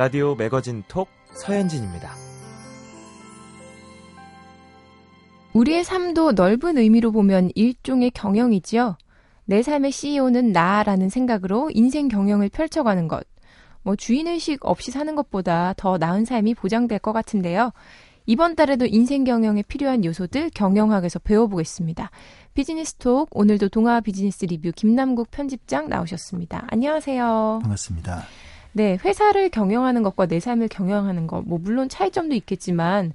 라디오 0.00 0.34
매거진 0.34 0.82
톡 0.88 1.10
서현진입니다. 1.34 2.14
우리의 5.52 5.84
삶도 5.84 6.32
넓은 6.32 6.78
의미로 6.78 7.12
보면 7.12 7.50
일종의 7.54 8.12
경영이지요. 8.12 8.96
내 9.44 9.62
삶의 9.62 9.92
CEO는 9.92 10.52
나라는 10.52 11.10
생각으로 11.10 11.70
인생 11.74 12.08
경영을 12.08 12.48
펼쳐가는 12.48 13.08
것. 13.08 13.26
뭐 13.82 13.94
주인의식 13.94 14.64
없이 14.64 14.90
사는 14.90 15.14
것보다 15.14 15.74
더 15.76 15.98
나은 15.98 16.24
삶이 16.24 16.54
보장될 16.54 17.00
것 17.00 17.12
같은데요. 17.12 17.70
이번 18.24 18.56
달에도 18.56 18.86
인생 18.86 19.24
경영에 19.24 19.62
필요한 19.64 20.02
요소들 20.06 20.48
경영학에서 20.54 21.18
배워보겠습니다. 21.18 22.10
비즈니스 22.54 22.94
톡 22.94 23.28
오늘도 23.32 23.68
동아 23.68 24.00
비즈니스 24.00 24.46
리뷰 24.46 24.72
김남국 24.74 25.30
편집장 25.30 25.90
나오셨습니다. 25.90 26.68
안녕하세요. 26.70 27.58
반갑습니다. 27.60 28.24
네, 28.72 28.98
회사를 29.04 29.50
경영하는 29.50 30.02
것과 30.02 30.26
내 30.26 30.38
삶을 30.40 30.68
경영하는 30.68 31.26
것, 31.26 31.42
뭐 31.42 31.58
물론 31.58 31.88
차이점도 31.88 32.34
있겠지만 32.36 33.12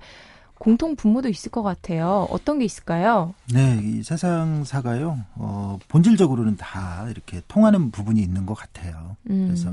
공통 0.58 0.96
분모도 0.96 1.30
있을 1.30 1.52
것 1.52 1.64
같아요. 1.64 2.28
어떤 2.30 2.60
게 2.60 2.66
있을까요? 2.66 3.34
네, 3.54 3.80
이 3.84 4.04
세상사가요. 4.04 5.18
어, 5.36 5.80
본질적으로는 5.90 6.58
다 6.58 7.06
이렇게 7.10 7.42
통하는 7.48 7.92
부분이 7.92 8.22
있는 8.22 8.46
것 8.46 8.54
같아요. 8.54 9.16
음. 9.30 9.48
그래서 9.48 9.72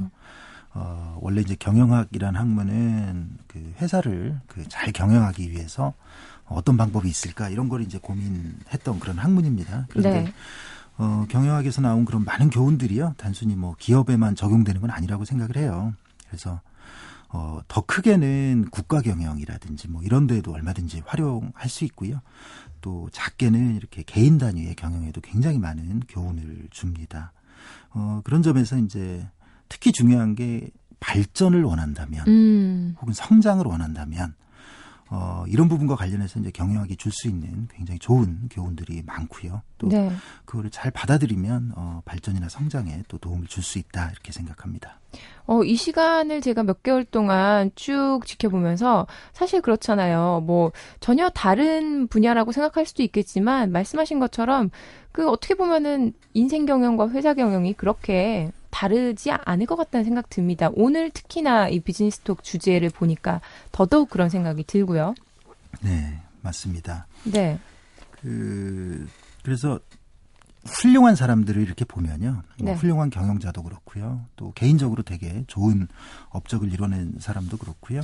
어, 0.74 1.18
원래 1.20 1.40
이제 1.40 1.54
경영학이란 1.58 2.34
학문은 2.36 3.28
그 3.46 3.74
회사를 3.80 4.38
그 4.48 4.64
잘 4.68 4.90
경영하기 4.92 5.50
위해서 5.50 5.92
어떤 6.46 6.76
방법이 6.76 7.08
있을까 7.08 7.48
이런 7.48 7.68
걸 7.68 7.82
이제 7.82 7.98
고민했던 7.98 8.98
그런 9.00 9.18
학문입니다. 9.18 9.86
그런데 9.88 10.24
네. 10.24 10.32
어, 10.98 11.26
경영학에서 11.28 11.80
나온 11.80 12.04
그런 12.04 12.24
많은 12.24 12.50
교훈들이요. 12.50 13.14
단순히 13.16 13.56
뭐 13.56 13.74
기업에만 13.78 14.34
적용되는 14.34 14.80
건 14.80 14.90
아니라고 14.90 15.24
생각을 15.24 15.56
해요. 15.56 15.94
그래서 16.28 16.60
어, 17.28 17.60
더 17.66 17.80
크게는 17.80 18.66
국가 18.70 19.00
경영이라든지 19.00 19.88
뭐 19.88 20.02
이런 20.02 20.26
데에도 20.26 20.52
얼마든지 20.52 21.02
활용할 21.06 21.68
수 21.68 21.84
있고요. 21.86 22.20
또 22.82 23.08
작게는 23.10 23.76
이렇게 23.76 24.02
개인 24.02 24.38
단위의 24.38 24.74
경영에도 24.74 25.20
굉장히 25.22 25.58
많은 25.58 26.00
교훈을 26.08 26.68
줍니다. 26.70 27.32
어, 27.90 28.20
그런 28.24 28.42
점에서 28.42 28.76
이제 28.76 29.26
특히 29.68 29.92
중요한 29.92 30.34
게 30.34 30.70
발전을 31.00 31.64
원한다면 31.64 32.28
음. 32.28 32.94
혹은 33.00 33.14
성장을 33.14 33.64
원한다면 33.66 34.34
어, 35.14 35.44
이런 35.46 35.68
부분과 35.68 35.94
관련해서 35.94 36.40
이제 36.40 36.50
경영학이 36.50 36.96
줄 36.96 37.12
수 37.12 37.28
있는 37.28 37.68
굉장히 37.70 37.98
좋은 37.98 38.48
교훈들이 38.50 39.02
많고요. 39.04 39.60
또 39.76 39.88
네. 39.88 40.10
그거를 40.46 40.70
잘 40.70 40.90
받아들이면 40.90 41.72
어, 41.76 42.00
발전이나 42.06 42.48
성장에 42.48 43.02
또 43.08 43.18
도움을 43.18 43.46
줄 43.46 43.62
수 43.62 43.78
있다 43.78 44.08
이렇게 44.10 44.32
생각합니다. 44.32 44.98
어, 45.46 45.62
이 45.62 45.76
시간을 45.76 46.40
제가 46.40 46.62
몇 46.62 46.82
개월 46.82 47.04
동안 47.04 47.70
쭉 47.74 48.20
지켜보면서 48.24 49.06
사실 49.34 49.60
그렇잖아요. 49.60 50.42
뭐 50.46 50.72
전혀 51.00 51.28
다른 51.28 52.08
분야라고 52.08 52.50
생각할 52.52 52.86
수도 52.86 53.02
있겠지만 53.02 53.70
말씀하신 53.70 54.18
것처럼 54.18 54.70
그 55.12 55.28
어떻게 55.28 55.54
보면은 55.54 56.14
인생 56.32 56.64
경영과 56.64 57.10
회사 57.10 57.34
경영이 57.34 57.74
그렇게 57.74 58.50
다르지 58.72 59.30
않을 59.30 59.66
것 59.66 59.76
같다는 59.76 60.04
생각 60.04 60.28
듭니다. 60.28 60.70
오늘 60.72 61.10
특히나 61.10 61.68
이 61.68 61.78
비즈니스톡 61.78 62.42
주제를 62.42 62.90
보니까 62.90 63.40
더더욱 63.70 64.10
그런 64.10 64.28
생각이 64.28 64.64
들고요. 64.64 65.14
네, 65.82 66.20
맞습니다. 66.40 67.06
네. 67.24 67.60
그 68.10 69.06
그래서 69.44 69.78
훌륭한 70.64 71.14
사람들을 71.14 71.60
이렇게 71.62 71.84
보면요. 71.84 72.42
뭐 72.58 72.72
네. 72.72 72.74
훌륭한 72.74 73.10
경영자도 73.10 73.62
그렇고요. 73.62 74.24
또 74.36 74.52
개인적으로 74.54 75.02
되게 75.02 75.44
좋은 75.46 75.86
업적을 76.30 76.72
이뤄낸 76.72 77.16
사람도 77.20 77.58
그렇고요. 77.58 78.00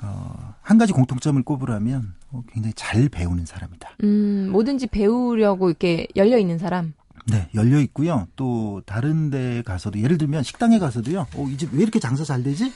어, 0.00 0.54
한 0.62 0.78
가지 0.78 0.92
공통점을 0.92 1.42
꼽으라면 1.42 2.14
어, 2.30 2.42
굉장히 2.52 2.72
잘 2.76 3.08
배우는 3.08 3.46
사람이다. 3.46 3.96
음, 4.04 4.50
뭐든지 4.52 4.86
배우려고 4.86 5.70
이렇게 5.70 6.06
열려 6.14 6.38
있는 6.38 6.58
사람. 6.58 6.94
네, 7.30 7.48
열려 7.54 7.78
있고요. 7.80 8.26
또 8.36 8.80
다른 8.86 9.30
데 9.30 9.62
가서도 9.62 10.00
예를 10.00 10.16
들면 10.18 10.42
식당에 10.42 10.78
가서도요. 10.78 11.26
어, 11.34 11.46
이 11.48 11.56
집 11.56 11.72
왜 11.74 11.82
이렇게 11.82 11.98
장사 11.98 12.24
잘 12.24 12.42
되지? 12.42 12.72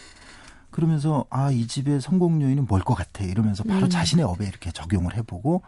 그러면서 0.71 1.25
아, 1.31 1.51
이 1.51 1.67
집의 1.67 2.01
성공 2.01 2.41
요인은 2.43 2.67
뭘 2.67 2.81
것 2.83 2.95
같아. 2.95 3.25
이러면서 3.25 3.65
바로 3.65 3.87
음. 3.87 3.91
자신의 3.91 4.25
업에 4.25 4.47
이렇게 4.47 4.71
적용을 4.71 5.17
해 5.17 5.23
보고 5.23 5.63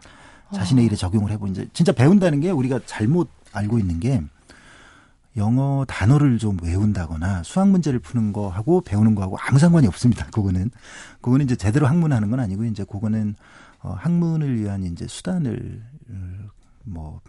자신의 0.53 0.83
어. 0.83 0.85
일에 0.87 0.95
적용을 0.95 1.31
해 1.31 1.37
보고 1.37 1.47
이제 1.51 1.67
진짜 1.73 1.91
배운다는 1.91 2.39
게 2.41 2.51
우리가 2.51 2.79
잘못 2.85 3.29
알고 3.53 3.79
있는 3.79 3.99
게 3.99 4.21
영어 5.37 5.83
단어를 5.87 6.37
좀 6.37 6.57
외운다거나 6.61 7.43
수학 7.43 7.69
문제를 7.69 7.99
푸는 7.99 8.31
거하고 8.33 8.81
배우는 8.81 9.15
거하고 9.15 9.37
아무 9.39 9.59
상관이 9.59 9.85
없습니다. 9.87 10.27
그거는 10.27 10.71
그거는 11.21 11.45
이제 11.45 11.55
제대로 11.55 11.87
학문하는 11.87 12.29
건 12.29 12.39
아니고 12.39 12.63
이제 12.65 12.83
그거는 12.85 13.35
어 13.81 13.95
학문을 13.97 14.59
위한 14.59 14.83
이제 14.83 15.05
수단을 15.07 15.83
뭐 16.83 17.19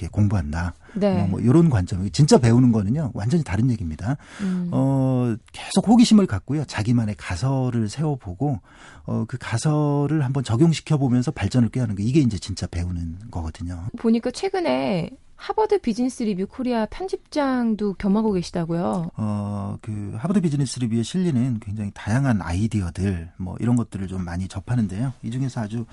이렇게 0.00 0.08
공부한다. 0.08 0.74
네. 0.94 1.14
뭐, 1.18 1.28
뭐 1.28 1.40
이런 1.40 1.68
관점. 1.68 2.08
진짜 2.10 2.38
배우는 2.38 2.72
거는요 2.72 3.10
완전히 3.14 3.44
다른 3.44 3.70
얘기입니다. 3.70 4.16
음. 4.40 4.68
어 4.72 5.36
계속 5.52 5.86
호기심을 5.86 6.26
갖고요. 6.26 6.64
자기만의 6.64 7.16
가설을 7.18 7.88
세워보고 7.88 8.60
어, 9.04 9.24
그 9.28 9.36
가설을 9.38 10.24
한번 10.24 10.42
적용시켜 10.42 10.96
보면서 10.96 11.30
발전을 11.30 11.68
꾀하는 11.68 11.94
게 11.94 12.02
이게 12.02 12.20
이제 12.20 12.38
진짜 12.38 12.66
배우는 12.66 13.18
거거든요. 13.30 13.84
보니까 13.98 14.30
최근에 14.30 15.10
Harvard 15.36 15.78
Business 15.80 16.22
Review 16.22 16.46
Korea 16.46 16.86
편집장도 16.86 17.94
겸하고 17.94 18.32
계시다고요. 18.32 19.10
어, 19.16 19.78
그 19.80 20.14
Harvard 20.18 20.42
Business 20.42 20.78
Review에 20.80 21.02
실리는 21.02 21.58
굉장히 21.60 21.90
다양한 21.94 22.42
아이디어들 22.42 23.30
뭐 23.38 23.56
이런 23.58 23.76
것들을 23.76 24.06
좀 24.06 24.22
많이 24.22 24.48
접하는데요. 24.48 25.14
이 25.22 25.30
중에서 25.30 25.62
아주 25.62 25.86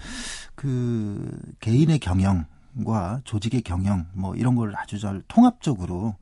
그 0.56 1.32
개인의 1.62 2.00
경영 2.00 2.46
과 2.86 3.22
조직의 3.24 3.62
경영 3.62 4.06
뭐 4.14 4.36
이런 4.36 4.56
걸 4.56 4.76
아주 4.76 5.00
잘 5.00 5.22
통합적으로 5.28 6.16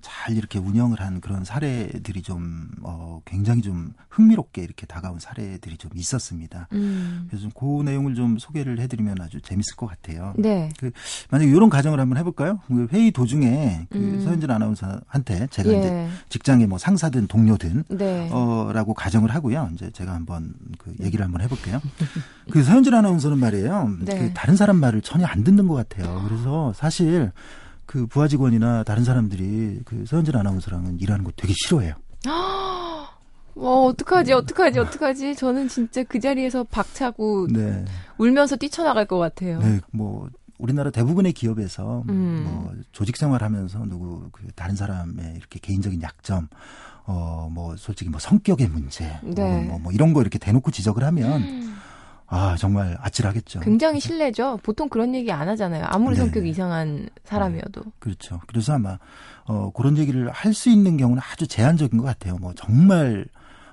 잘 0.00 0.36
이렇게 0.36 0.58
운영을 0.58 1.00
한 1.00 1.20
그런 1.20 1.44
사례들이 1.44 2.22
좀 2.22 2.68
어, 2.82 3.20
굉장히 3.24 3.62
좀 3.62 3.92
흥미롭게 4.08 4.62
이렇게 4.62 4.86
다가온 4.86 5.18
사례들이 5.18 5.76
좀 5.76 5.90
있었습니다. 5.94 6.68
음. 6.72 7.26
그래서 7.28 7.48
좀그 7.48 7.82
내용을 7.84 8.14
좀 8.14 8.38
소개를 8.38 8.80
해드리면 8.80 9.20
아주 9.20 9.40
재밌을 9.40 9.76
것 9.76 9.86
같아요. 9.86 10.34
네. 10.36 10.70
그 10.78 10.90
만약에 11.30 11.50
이런 11.50 11.70
가정을 11.70 12.00
한번 12.00 12.18
해볼까요? 12.18 12.60
그 12.66 12.88
회의 12.92 13.10
도중에 13.10 13.86
그 13.90 13.98
음. 13.98 14.24
서현진 14.24 14.50
아나운서한테 14.50 15.48
제가 15.48 15.70
예. 15.70 15.78
이제 15.78 16.08
직장의 16.28 16.66
뭐 16.66 16.78
상사든 16.78 17.26
동료든 17.26 17.84
네. 17.90 18.28
어라고 18.30 18.94
가정을 18.94 19.34
하고요. 19.34 19.70
이제 19.74 19.90
제가 19.90 20.14
한번 20.14 20.54
그 20.78 20.94
얘기를 21.00 21.24
한번 21.24 21.42
해볼게요. 21.42 21.80
그 22.50 22.62
서현진 22.62 22.94
아나운서는 22.94 23.38
말이에요. 23.38 23.96
네. 24.00 24.18
그 24.18 24.34
다른 24.34 24.56
사람 24.56 24.76
말을 24.76 25.02
전혀 25.02 25.26
안 25.26 25.44
듣는 25.44 25.68
것 25.68 25.74
같아요. 25.74 26.24
그래서 26.28 26.72
사실 26.74 27.32
그 27.90 28.06
부하 28.06 28.28
직원이나 28.28 28.84
다른 28.84 29.02
사람들이 29.02 29.80
그 29.84 30.04
서현진 30.06 30.36
아나운서랑은 30.36 31.00
일하는 31.00 31.24
거 31.24 31.32
되게 31.34 31.52
싫어해요. 31.56 31.94
어, 32.24 33.84
어떡하지, 33.86 34.32
어떡하지, 34.32 34.78
어떡하지. 34.78 35.34
저는 35.34 35.66
진짜 35.66 36.04
그 36.04 36.20
자리에서 36.20 36.62
박차고 36.62 37.48
네. 37.50 37.84
울면서 38.16 38.54
뛰쳐나갈 38.54 39.06
것 39.06 39.18
같아요. 39.18 39.58
네, 39.58 39.80
뭐 39.90 40.28
우리나라 40.58 40.92
대부분의 40.92 41.32
기업에서 41.32 42.04
음. 42.08 42.42
뭐 42.44 42.72
조직 42.92 43.16
생활하면서 43.16 43.86
누구 43.86 44.28
그 44.30 44.46
다른 44.54 44.76
사람의 44.76 45.34
이렇게 45.36 45.58
개인적인 45.60 46.00
약점, 46.00 46.46
어 47.06 47.48
뭐 47.50 47.74
솔직히 47.76 48.08
뭐 48.08 48.20
성격의 48.20 48.68
문제, 48.68 49.18
네. 49.24 49.64
뭐, 49.64 49.80
뭐 49.80 49.90
이런 49.90 50.12
거 50.12 50.20
이렇게 50.20 50.38
대놓고 50.38 50.70
지적을 50.70 51.02
하면. 51.02 51.42
음. 51.42 51.76
아, 52.32 52.54
정말 52.56 52.96
아찔하겠죠. 53.00 53.60
굉장히 53.60 53.98
실례죠. 54.00 54.58
보통 54.62 54.88
그런 54.88 55.14
얘기 55.16 55.32
안 55.32 55.48
하잖아요. 55.48 55.84
아무리 55.88 56.14
네. 56.14 56.22
성격이 56.22 56.48
이상한 56.48 57.08
사람이어도. 57.24 57.82
네. 57.82 57.90
그렇죠. 57.98 58.40
그래서 58.46 58.74
아마, 58.74 58.98
어, 59.46 59.70
그런 59.74 59.98
얘기를 59.98 60.30
할 60.30 60.54
수 60.54 60.70
있는 60.70 60.96
경우는 60.96 61.20
아주 61.32 61.46
제한적인 61.48 61.98
것 61.98 62.04
같아요. 62.04 62.36
뭐, 62.40 62.52
정말 62.54 63.26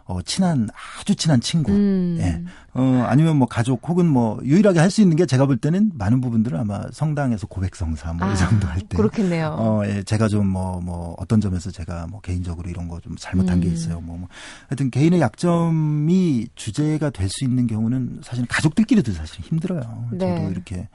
어, 0.09 0.21
친한 0.21 0.69
아주 1.01 1.15
친한 1.15 1.41
친구, 1.41 1.71
음. 1.73 2.17
예, 2.19 2.41
어 2.73 3.03
아니면 3.07 3.35
뭐 3.37 3.47
가족 3.47 3.87
혹은 3.89 4.05
뭐 4.07 4.39
유일하게 4.43 4.79
할 4.79 4.89
수 4.89 5.01
있는 5.01 5.17
게 5.17 5.25
제가 5.25 5.45
볼 5.45 5.57
때는 5.57 5.91
많은 5.95 6.21
부분들은 6.21 6.57
아마 6.57 6.81
성당에서 6.93 7.45
고백성사 7.47 8.13
뭐이 8.13 8.31
아, 8.31 8.35
정도 8.35 8.67
할 8.67 8.79
때, 8.81 8.95
그렇겠네요. 8.95 9.55
어, 9.59 9.81
예, 9.85 10.03
제가 10.03 10.29
좀 10.29 10.47
뭐뭐 10.47 10.81
뭐 10.81 11.15
어떤 11.19 11.41
점에서 11.41 11.71
제가 11.71 12.07
뭐 12.07 12.21
개인적으로 12.21 12.69
이런 12.69 12.87
거 12.87 13.01
좀 13.01 13.15
잘못한 13.19 13.57
음. 13.57 13.61
게 13.61 13.67
있어요. 13.69 13.99
뭐, 14.01 14.17
뭐 14.17 14.27
하여튼 14.69 14.89
개인의 14.89 15.19
약점이 15.19 16.47
주제가 16.55 17.09
될 17.09 17.27
수 17.29 17.43
있는 17.43 17.67
경우는 17.67 18.21
사실 18.23 18.45
가족들끼리도 18.47 19.11
사실 19.11 19.41
힘들어요. 19.41 20.07
네. 20.13 20.35
저도 20.37 20.51
이렇게 20.51 20.87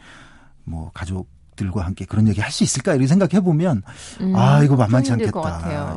뭐 0.65 0.91
가족 0.95 1.29
들과 1.57 1.85
함께 1.85 2.05
그런 2.05 2.29
얘기 2.29 2.41
할 2.41 2.53
수 2.53 2.65
있을까 2.65 2.93
이렇게 2.93 3.07
생각해 3.07 3.41
보면 3.41 3.83
음, 4.21 4.37
아 4.37 4.63
이거 4.63 4.77
만만치 4.77 5.11
않겠다 5.13 5.31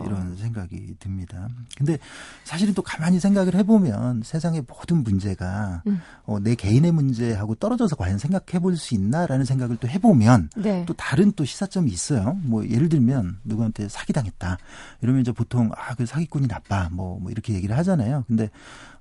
이런 0.05 0.35
생각이 0.37 0.95
듭니다. 0.99 1.47
근데 1.77 1.97
사실은 2.43 2.73
또 2.73 2.81
가만히 2.81 3.19
생각을 3.19 3.55
해보면 3.55 4.21
세상의 4.23 4.63
모든 4.67 5.03
문제가 5.03 5.81
음. 5.87 6.01
어, 6.25 6.39
내 6.39 6.55
개인의 6.55 6.91
문제하고 6.91 7.55
떨어져서 7.55 7.95
과연 7.97 8.17
생각해 8.17 8.59
볼 8.61 8.75
수 8.77 8.93
있나라는 8.95 9.45
생각을 9.45 9.77
또 9.77 9.87
해보면 9.87 10.49
네. 10.57 10.83
또 10.85 10.93
다른 10.93 11.31
또 11.35 11.43
시사점이 11.45 11.89
있어요. 11.91 12.37
뭐 12.43 12.65
예를 12.67 12.87
들면 12.89 13.39
누구한테 13.43 13.87
사기 13.89 14.13
당했다 14.13 14.57
이러면 15.01 15.21
이제 15.21 15.31
보통 15.31 15.71
아 15.75 15.95
그 15.95 16.05
사기꾼이 16.05 16.47
나빠 16.47 16.89
뭐, 16.91 17.19
뭐 17.19 17.31
이렇게 17.31 17.53
얘기를 17.53 17.75
하잖아요. 17.77 18.25
근데 18.27 18.49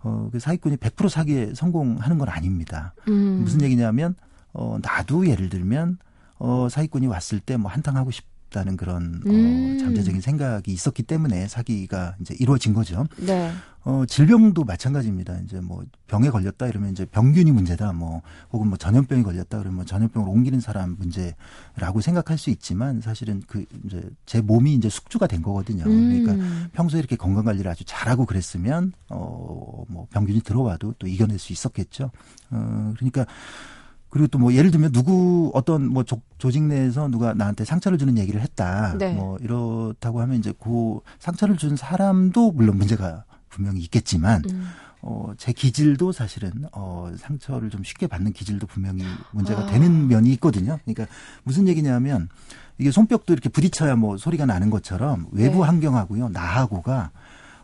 어, 0.00 0.28
그 0.32 0.38
사기꾼이 0.38 0.76
100% 0.76 1.08
사기에 1.08 1.52
성공하는 1.54 2.18
건 2.18 2.28
아닙니다. 2.28 2.94
음. 3.08 3.40
무슨 3.42 3.62
얘기냐면 3.62 4.14
어, 4.52 4.78
나도 4.82 5.26
예를 5.28 5.48
들면 5.48 5.98
어, 6.44 6.68
사기꾼이 6.68 7.06
왔을 7.06 7.40
때 7.40 7.56
뭐 7.56 7.70
한탕 7.70 7.96
하고 7.96 8.10
싶 8.10 8.24
다는 8.50 8.76
그런 8.76 9.20
어, 9.26 9.30
음. 9.30 9.76
어, 9.80 9.84
잠재적인 9.84 10.20
생각이 10.20 10.70
있었기 10.72 11.02
때문에 11.02 11.48
사기가 11.48 12.14
이제 12.20 12.36
이루어진 12.38 12.72
거죠. 12.72 13.04
네. 13.16 13.50
어, 13.82 14.04
질병도 14.06 14.62
마찬가지입니다. 14.62 15.40
이제 15.40 15.60
뭐 15.60 15.82
병에 16.06 16.30
걸렸다 16.30 16.68
이러면 16.68 16.92
이제 16.92 17.04
병균이 17.04 17.50
문제다 17.50 17.92
뭐 17.92 18.22
혹은 18.52 18.68
뭐 18.68 18.78
전염병이 18.78 19.24
걸렸다 19.24 19.58
그러면 19.58 19.74
뭐 19.76 19.84
전염병을 19.84 20.28
옮기는 20.28 20.60
사람 20.60 20.94
문제라고 20.98 22.00
생각할 22.00 22.38
수 22.38 22.50
있지만 22.50 23.00
사실은 23.00 23.42
그 23.48 23.64
이제 23.86 24.08
제 24.24 24.40
몸이 24.40 24.74
이제 24.74 24.88
숙주가 24.88 25.26
된 25.26 25.42
거거든요. 25.42 25.84
음. 25.86 26.22
그러니까 26.24 26.68
평소에 26.74 27.00
이렇게 27.00 27.16
건강 27.16 27.44
관리를 27.44 27.68
아주 27.70 27.82
잘하고 27.84 28.24
그랬으면 28.24 28.92
어 29.08 29.64
뭐 29.88 30.06
병균이 30.10 30.40
들어와도 30.42 30.94
또 30.98 31.06
이겨낼 31.08 31.38
수 31.38 31.52
있었겠죠. 31.52 32.10
어 32.50 32.92
그러니까 32.96 33.26
그리고 34.14 34.28
또 34.28 34.38
뭐 34.38 34.52
예를 34.54 34.70
들면 34.70 34.92
누구 34.92 35.50
어떤 35.54 35.88
뭐 35.88 36.04
조, 36.04 36.20
조직 36.38 36.62
내에서 36.62 37.08
누가 37.08 37.34
나한테 37.34 37.64
상처를 37.64 37.98
주는 37.98 38.16
얘기를 38.16 38.40
했다. 38.40 38.96
네. 38.96 39.12
뭐 39.12 39.36
이렇다고 39.38 40.20
하면 40.20 40.38
이제 40.38 40.52
그 40.60 41.00
상처를 41.18 41.56
준 41.56 41.74
사람도 41.74 42.52
물론 42.52 42.76
문제가 42.78 43.24
분명히 43.48 43.80
있겠지만 43.80 44.42
음. 44.52 44.68
어, 45.02 45.32
제 45.36 45.52
기질도 45.52 46.12
사실은 46.12 46.52
어, 46.70 47.10
상처를 47.18 47.70
좀 47.70 47.82
쉽게 47.82 48.06
받는 48.06 48.32
기질도 48.34 48.68
분명히 48.68 49.02
문제가 49.32 49.62
아. 49.62 49.66
되는 49.66 50.06
면이 50.06 50.32
있거든요. 50.34 50.78
그러니까 50.84 51.06
무슨 51.42 51.66
얘기냐면 51.66 52.28
이게 52.78 52.92
손뼉도 52.92 53.32
이렇게 53.32 53.48
부딪혀야 53.48 53.96
뭐 53.96 54.16
소리가 54.16 54.46
나는 54.46 54.70
것처럼 54.70 55.26
외부 55.32 55.56
네. 55.56 55.62
환경하고요 55.64 56.28
나하고가 56.28 57.10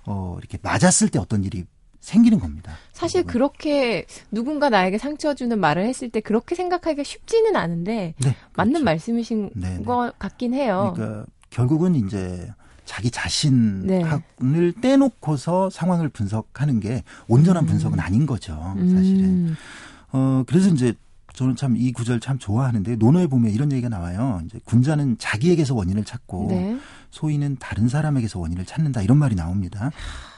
어, 0.04 0.36
이렇게 0.40 0.58
맞았을 0.60 1.10
때 1.10 1.20
어떤 1.20 1.44
일이 1.44 1.64
생기는 2.00 2.40
겁니다. 2.40 2.72
사실 2.92 3.24
그렇게 3.24 4.06
누군가 4.30 4.68
나에게 4.70 4.98
상처 4.98 5.34
주는 5.34 5.58
말을 5.60 5.84
했을 5.84 6.10
때 6.10 6.20
그렇게 6.20 6.54
생각하기가 6.54 7.02
쉽지는 7.02 7.56
않은데 7.56 8.14
네, 8.18 8.36
맞는 8.56 8.72
그렇죠. 8.72 8.84
말씀이신 8.84 9.50
네네. 9.54 9.78
네. 9.78 9.84
것 9.84 10.12
같긴 10.18 10.54
해요. 10.54 10.92
그러니까 10.96 11.26
결국은 11.50 11.94
이제 11.94 12.50
자기 12.84 13.10
자신을 13.10 13.86
네. 13.86 14.80
떼놓고서 14.80 15.70
상황을 15.70 16.08
분석하는 16.08 16.80
게 16.80 17.04
온전한 17.28 17.64
음. 17.64 17.66
분석은 17.68 18.00
아닌 18.00 18.26
거죠. 18.26 18.54
사실은. 18.76 19.24
음. 19.24 19.56
어 20.12 20.42
그래서 20.46 20.68
이제 20.70 20.94
저는 21.34 21.54
참 21.54 21.76
이 21.76 21.92
구절 21.92 22.18
참 22.18 22.38
좋아하는데 22.38 22.96
논어에 22.96 23.26
보면 23.28 23.52
이런 23.52 23.70
얘기가 23.70 23.88
나와요. 23.88 24.40
이제 24.44 24.58
군자는 24.64 25.18
자기에게서 25.18 25.74
원인을 25.74 26.04
찾고 26.04 26.46
네. 26.48 26.76
소인은 27.10 27.56
다른 27.58 27.88
사람에게서 27.88 28.38
원인을 28.38 28.64
찾는다 28.64 29.02
이런 29.02 29.18
말이 29.18 29.34
나옵니다. 29.34 29.90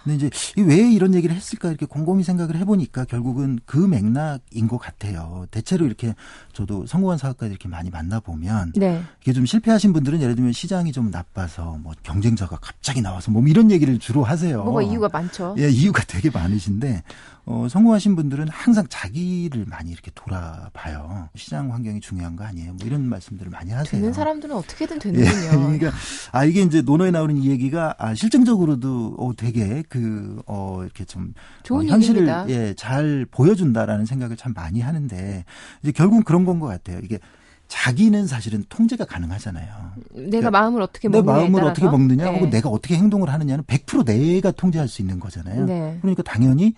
근데 0.04 0.16
이제 0.26 0.30
왜 0.60 0.90
이런 0.90 1.14
얘기를 1.14 1.34
했을까 1.34 1.68
이렇게 1.68 1.86
곰곰이 1.86 2.24
생각을 2.24 2.56
해보니까 2.56 3.04
결국은 3.04 3.60
그 3.66 3.76
맥락인 3.76 4.66
것 4.66 4.78
같아요. 4.78 5.46
대체로 5.50 5.86
이렇게 5.86 6.14
저도 6.52 6.86
성공한 6.86 7.18
사업가들 7.18 7.50
이렇게 7.50 7.68
많이 7.68 7.90
만나보면 7.90 8.72
네. 8.76 9.02
이게 9.22 9.32
좀 9.32 9.46
실패하신 9.46 9.92
분들은 9.92 10.20
예를 10.20 10.34
들면 10.34 10.52
시장이 10.52 10.92
좀 10.92 11.10
나빠서 11.10 11.78
뭐 11.80 11.92
경쟁자가 12.02 12.58
갑자기 12.60 13.00
나와서 13.00 13.30
뭐 13.30 13.42
이런 13.46 13.70
얘기를 13.70 13.98
주로 13.98 14.24
하세요. 14.24 14.64
뭐가 14.64 14.82
이유가 14.82 15.08
많죠. 15.08 15.54
예, 15.58 15.68
이유가 15.68 16.02
되게 16.04 16.30
많으신데 16.30 17.02
어, 17.44 17.66
성공하신 17.68 18.14
분들은 18.14 18.48
항상 18.48 18.86
자기를 18.88 19.66
많이 19.66 19.90
이렇게 19.90 20.12
돌아봐요. 20.14 21.28
시장 21.34 21.72
환경이 21.72 22.00
중요한 22.00 22.36
거 22.36 22.44
아니에요? 22.44 22.74
뭐 22.74 22.86
이런 22.86 23.08
말씀들을 23.08 23.50
많이 23.50 23.72
하세요. 23.72 24.00
되는 24.00 24.12
사람들은 24.12 24.54
어떻게든 24.54 25.00
되는군요. 25.00 25.28
예, 25.28 25.50
그러니까 25.50 25.92
아 26.30 26.44
이게 26.44 26.61
이제 26.62 26.82
논어에 26.82 27.10
나오는 27.10 27.36
이 27.36 27.48
얘기가 27.50 27.94
아 27.98 28.14
실증적으로도 28.14 29.16
어 29.18 29.32
되게 29.36 29.82
그 29.88 30.42
어 30.46 30.80
이렇게 30.82 31.04
좀 31.04 31.34
좋은 31.62 31.86
어, 31.86 31.92
현실을 31.92 32.28
예, 32.48 32.74
잘 32.76 33.26
보여준다라는 33.30 34.06
생각을 34.06 34.36
참 34.36 34.52
많이 34.54 34.80
하는데 34.80 35.44
이제 35.82 35.92
결국은 35.92 36.22
그런 36.22 36.44
건 36.44 36.58
것 36.60 36.66
같아요. 36.66 37.00
이게 37.02 37.18
자기는 37.68 38.26
사실은 38.26 38.64
통제가 38.68 39.06
가능하잖아요. 39.06 39.66
내가 40.10 40.28
그러니까 40.30 40.50
마음을 40.50 40.82
어떻게 40.82 41.08
먹느냐 41.08 41.32
내 41.34 41.40
마음을 41.40 41.64
어떻게 41.64 41.86
먹느냐 41.86 42.24
네. 42.24 42.34
혹은 42.34 42.50
내가 42.50 42.68
어떻게 42.68 42.96
행동을 42.96 43.32
하느냐는 43.32 43.64
100% 43.64 44.04
내가 44.04 44.50
통제할 44.50 44.88
수 44.88 45.00
있는 45.00 45.18
거잖아요. 45.18 45.64
네. 45.64 45.96
그러니까 46.02 46.22
당연히 46.22 46.74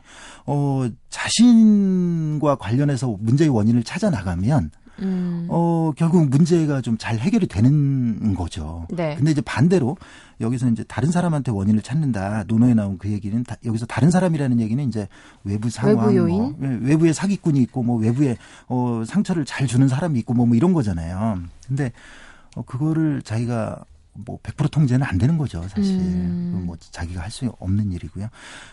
어 0.47 0.89
자신과 1.11 2.57
관련해서 2.57 3.17
문제의 3.21 3.51
원인을 3.51 3.83
찾아 3.83 4.09
나가면 4.11 4.71
음. 5.01 5.47
어, 5.49 5.93
결국 5.97 6.29
문제가 6.29 6.81
좀 6.81 6.97
잘 6.99 7.19
해결이 7.19 7.47
되는 7.49 8.35
거죠. 8.35 8.87
네. 8.91 9.15
근데 9.17 9.33
이제 9.33 9.41
반대로 9.41 9.97
여기서 10.41 10.69
이제 10.71 10.85
다른 10.85 11.11
사람한테 11.11 11.51
원인을 11.51 11.83
찾는다. 11.83 12.45
논어에 12.47 12.73
나온 12.75 12.99
그 12.99 13.11
얘기는 13.11 13.43
다, 13.45 13.57
여기서 13.65 13.87
다른 13.87 14.11
사람이라는 14.11 14.61
얘기는 14.61 14.83
이제 14.89 15.09
외부 15.43 15.69
상황, 15.71 15.97
외부 16.07 16.17
요인? 16.17 16.37
뭐, 16.37 16.57
예, 16.63 16.79
외부에 16.83 17.13
사기꾼이 17.13 17.61
있고 17.63 17.83
뭐 17.83 17.99
외부에 17.99 18.37
어, 18.69 19.03
상처를 19.07 19.45
잘 19.45 19.67
주는 19.67 19.87
사람이 19.89 20.19
있고 20.21 20.35
뭐, 20.35 20.47
뭐 20.47 20.57
이런 20.57 20.73
거잖아요. 20.73 21.41
근데 21.67 21.93
어, 22.57 22.63
그거를 22.63 23.21
자기가 23.23 23.85
뭐100% 24.25 24.71
통제는 24.71 25.05
안 25.05 25.19
되는 25.19 25.37
거죠, 25.37 25.61
사실. 25.69 25.97
음. 25.97 26.63
뭐 26.67 26.77
자기가 26.79 27.21
할 27.21 27.31
수 27.33 27.53
없는 27.59 27.91
일이고요. 27.93 28.29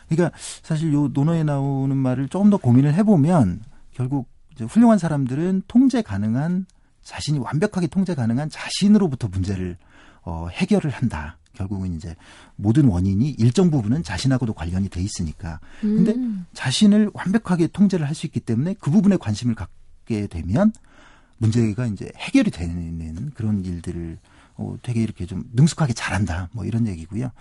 그러니까 0.08 0.38
사실 0.62 0.94
요 0.94 1.08
논어에 1.08 1.44
나오는 1.44 1.98
말을 1.98 2.28
조금 2.30 2.52
더 2.52 2.58
고민을 2.58 2.94
해보면 2.94 3.62
결국 3.92 4.30
훌륭한 4.66 4.98
사람들은 4.98 5.64
통제 5.68 6.02
가능한 6.02 6.66
자신이 7.04 7.40
완벽하게 7.40 7.88
통제 7.88 8.14
가능한 8.16 8.50
자신으로부터 8.50 9.28
문제를 9.28 9.78
어, 10.24 10.48
해결을 10.52 10.92
한다. 10.92 11.38
결국은 11.54 11.94
이제 11.96 12.16
모든 12.56 12.86
원인이 12.86 13.32
일정 13.32 13.70
부분은 13.72 14.04
자신하고도 14.04 14.54
관련이 14.54 14.90
돼 14.90 15.02
있으니까. 15.02 15.60
근데 15.82 16.14
음. 16.14 16.46
자신을 16.54 17.12
완벽하게 17.14 17.68
통제를 17.68 18.08
할 18.08 18.16
수 18.16 18.26
있기 18.28 18.40
때문에 18.40 18.76
그 18.80 18.90
부분에 18.92 19.18
관심을 19.18 19.56
갖게 19.56 20.28
되면 20.28 20.72
문제가 21.40 21.88
이제 21.88 22.12
해결이 22.18 22.52
되는 22.52 23.32
그런 23.34 23.66
일들을 23.66 24.18
어, 24.58 24.78
되게 24.84 25.02
이렇게 25.02 25.26
좀 25.26 25.44
능숙하게 25.54 25.94
잘한다. 25.94 26.50
뭐 26.52 26.66
이런 26.66 26.88
얘기고요. 26.88 27.32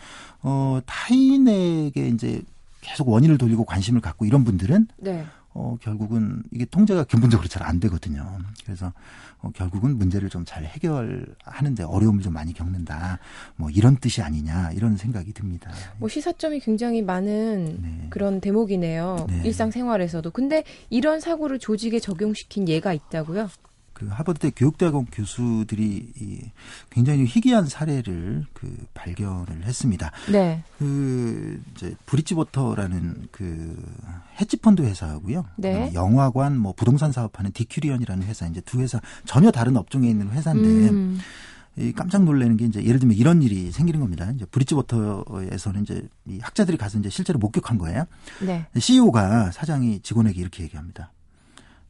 어, 0.43 0.81
타인에게 0.87 2.09
이제 2.09 2.43
계속 2.81 3.09
원인을 3.09 3.37
돌리고 3.37 3.65
관심을 3.65 4.01
갖고 4.01 4.25
이런 4.25 4.43
분들은 4.45 4.89
네. 4.99 5.27
어, 5.53 5.77
결국은 5.81 6.43
이게 6.53 6.65
통제가 6.65 7.05
근본적으로 7.05 7.49
잘 7.49 7.61
안 7.65 7.79
되거든요. 7.81 8.39
그래서 8.65 8.93
어, 9.41 9.51
결국은 9.55 9.97
문제를 9.99 10.29
좀 10.29 10.45
잘 10.45 10.65
해결하는데 10.65 11.83
어려움을 11.85 12.23
좀 12.23 12.33
많이 12.33 12.53
겪는다. 12.53 13.19
뭐 13.57 13.69
이런 13.71 13.97
뜻이 13.97 14.23
아니냐 14.23 14.73
이런 14.73 14.97
생각이 14.97 15.33
듭니다. 15.33 15.71
뭐 15.99 16.09
시사점이 16.09 16.61
굉장히 16.61 17.03
많은 17.03 17.79
네. 17.83 18.07
그런 18.11 18.41
대목이네요. 18.41 19.27
네. 19.29 19.43
일상생활에서도. 19.45 20.31
근데 20.31 20.65
이런 20.89 21.21
사고를 21.21 21.59
조직에 21.59 21.99
적용시킨 22.01 22.69
예가 22.69 22.93
있다고요? 22.95 23.49
그 24.01 24.07
하버드대 24.07 24.53
교육대학원 24.57 25.05
교수들이 25.13 26.13
이 26.19 26.51
굉장히 26.89 27.27
희귀한 27.27 27.67
사례를 27.67 28.47
그 28.55 28.75
발견을 28.95 29.65
했습니다. 29.65 30.11
네. 30.33 30.63
그 30.79 31.61
이제 31.77 31.95
브릿지워터라는 32.07 33.29
그 33.31 33.77
헤지펀드 34.41 34.81
회사하고요. 34.81 35.45
네. 35.57 35.93
영화관 35.93 36.57
뭐 36.57 36.73
부동산 36.73 37.13
사업하는 37.13 37.53
Decurion이라는 37.53 38.27
회사 38.27 38.47
이제 38.47 38.63
두 38.63 38.81
회사 38.81 39.03
전혀 39.27 39.51
다른 39.51 39.77
업종에 39.77 40.09
있는 40.09 40.31
회사인데 40.31 40.69
음. 40.89 41.19
이 41.77 41.93
깜짝 41.93 42.25
놀라는 42.25 42.57
게 42.57 42.65
이제 42.65 42.83
예를 42.83 43.01
들면 43.01 43.19
이런 43.19 43.43
일이 43.43 43.71
생기는 43.71 44.01
겁니다. 44.01 44.31
이제 44.35 44.47
Bridgewater에서는 44.47 45.83
이제 45.83 46.09
이 46.27 46.39
학자들이 46.41 46.79
가서 46.79 46.99
이제 46.99 47.11
실제로 47.11 47.39
목격한 47.39 47.77
거예요. 47.77 48.07
네. 48.41 48.65
CEO가 48.79 49.51
사장이 49.51 50.01
직원에게 50.01 50.41
이렇게 50.41 50.63
얘기합니다. 50.63 51.13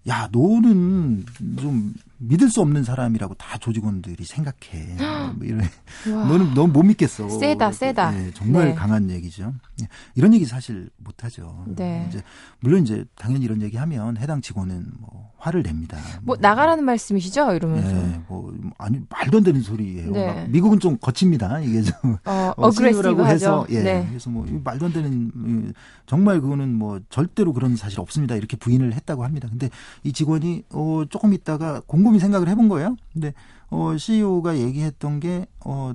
야, 0.09 0.29
너는 0.33 1.25
좀 1.61 1.95
믿을 2.23 2.51
수 2.51 2.61
없는 2.61 2.85
사람이라고 2.85 3.35
다 3.35 3.57
조직원들이 3.59 4.25
생각해. 4.25 4.97
뭐 5.37 5.47
이런 5.47 5.63
너는 6.05 6.55
너무 6.55 6.73
못 6.73 6.83
믿겠어. 6.83 7.29
세다, 7.29 7.73
세다. 7.73 8.11
네, 8.11 8.31
정말 8.35 8.69
네. 8.69 8.75
강한 8.75 9.11
얘기죠. 9.11 9.55
예, 9.81 9.89
이런 10.15 10.35
얘기 10.35 10.45
사실 10.45 10.91
못 10.99 11.25
하죠. 11.25 11.65
네. 11.75 12.07
이제 12.09 12.21
물론 12.61 12.83
이제 12.83 13.05
당연히 13.17 13.47
이런 13.47 13.63
얘기 13.63 13.79
하면 13.79 14.19
해당 14.19 14.43
직원은 14.43 14.87
뭐 14.99 15.31
화를 15.39 15.63
냅니다. 15.63 15.97
뭐, 16.17 16.21
뭐 16.25 16.37
나가라는 16.39 16.85
말씀이시죠? 16.85 17.55
이러면서. 17.55 17.89
네, 17.89 18.21
뭐 18.29 18.53
아니 18.77 19.01
말도 19.09 19.39
안 19.39 19.45
되는 19.45 19.63
소리예요. 19.63 20.11
네. 20.13 20.47
미국은 20.51 20.79
좀 20.79 20.99
거칩니다. 21.01 21.61
이게 21.61 21.81
좀 21.81 22.19
어, 22.27 22.53
어 22.57 22.67
어그레시브라고 22.67 23.27
해서 23.27 23.67
예. 23.71 23.83
네. 23.83 24.07
그래서 24.09 24.29
뭐 24.29 24.47
말도 24.63 24.87
안 24.87 24.93
되는 24.93 25.73
정말 26.05 26.43
그거는 26.43 26.75
뭐 26.75 27.01
절대로 27.09 27.55
그런 27.55 27.77
사실 27.77 27.99
없습니다. 28.01 28.35
이렇게 28.35 28.59
부인을 28.59 28.93
했다고 28.93 29.25
합니다. 29.25 29.49
근데 29.49 29.71
이 30.03 30.13
직원이 30.13 30.65
어 30.71 31.05
조금 31.09 31.33
있다가 31.33 31.81
공고 31.87 32.10
곰곰이 32.11 32.19
생각을 32.19 32.49
해본 32.49 32.69
거예요. 32.69 32.97
근데 33.13 33.33
어 33.71 33.97
CEO가 33.97 34.59
얘기했던 34.59 35.21
게 35.21 35.47
어. 35.65 35.95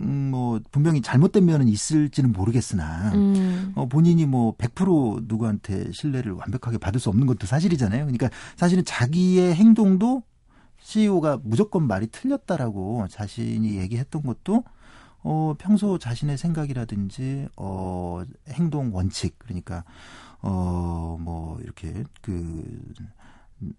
음, 0.00 0.32
뭐 0.32 0.58
분명히 0.72 1.00
잘못된 1.00 1.44
면은 1.44 1.68
있을지는 1.68 2.32
모르겠으나 2.32 3.12
음. 3.14 3.70
어, 3.76 3.86
본인이 3.86 4.26
뭐 4.26 4.56
100% 4.56 5.28
누구한테 5.28 5.92
신뢰를 5.92 6.32
완벽하게 6.32 6.78
받을 6.78 6.98
수 6.98 7.08
없는 7.08 7.24
것도 7.28 7.46
사실이잖아요. 7.46 8.00
그러니까 8.00 8.28
사실은 8.56 8.84
자기의 8.84 9.54
행동도 9.54 10.24
CEO가 10.80 11.38
무조건 11.44 11.86
말이 11.86 12.08
틀렸다라고 12.08 13.06
자신이 13.08 13.76
얘기했던 13.76 14.22
것도 14.24 14.64
어, 15.22 15.54
평소 15.56 15.98
자신의 15.98 16.36
생각이라든지 16.36 17.46
어, 17.54 18.24
행동 18.48 18.92
원칙 18.92 19.38
그러니까 19.38 19.84
어, 20.42 21.16
뭐 21.20 21.60
이렇게 21.62 22.02
그 22.22 22.64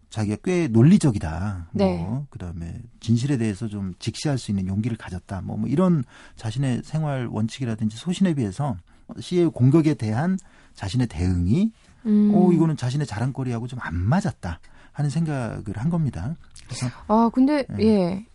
자기가 0.09 0.37
꽤 0.43 0.67
논리적이다. 0.67 1.67
뭐 1.71 1.85
네. 1.85 1.97
뭐 1.97 2.25
그다음에 2.29 2.81
진실에 2.99 3.37
대해서 3.37 3.67
좀 3.67 3.93
직시할 3.99 4.37
수 4.37 4.51
있는 4.51 4.67
용기를 4.67 4.97
가졌다. 4.97 5.41
뭐, 5.41 5.57
뭐 5.57 5.69
이런 5.69 6.03
자신의 6.35 6.81
생활 6.83 7.27
원칙이라든지 7.27 7.97
소신에 7.97 8.33
비해서 8.33 8.75
시의 9.19 9.49
공격에 9.51 9.93
대한 9.93 10.37
자신의 10.73 11.07
대응이 11.07 11.71
음. 12.05 12.31
어 12.33 12.51
이거는 12.51 12.77
자신의 12.77 13.05
자랑거리하고 13.07 13.67
좀 13.67 13.79
안 13.81 13.95
맞았다 13.95 14.59
하는 14.91 15.09
생각을 15.09 15.63
한 15.75 15.89
겁니다. 15.89 16.35
그래서 16.65 16.87
아 17.07 17.29
근데 17.33 17.65
예. 17.79 17.83
예. 17.83 18.25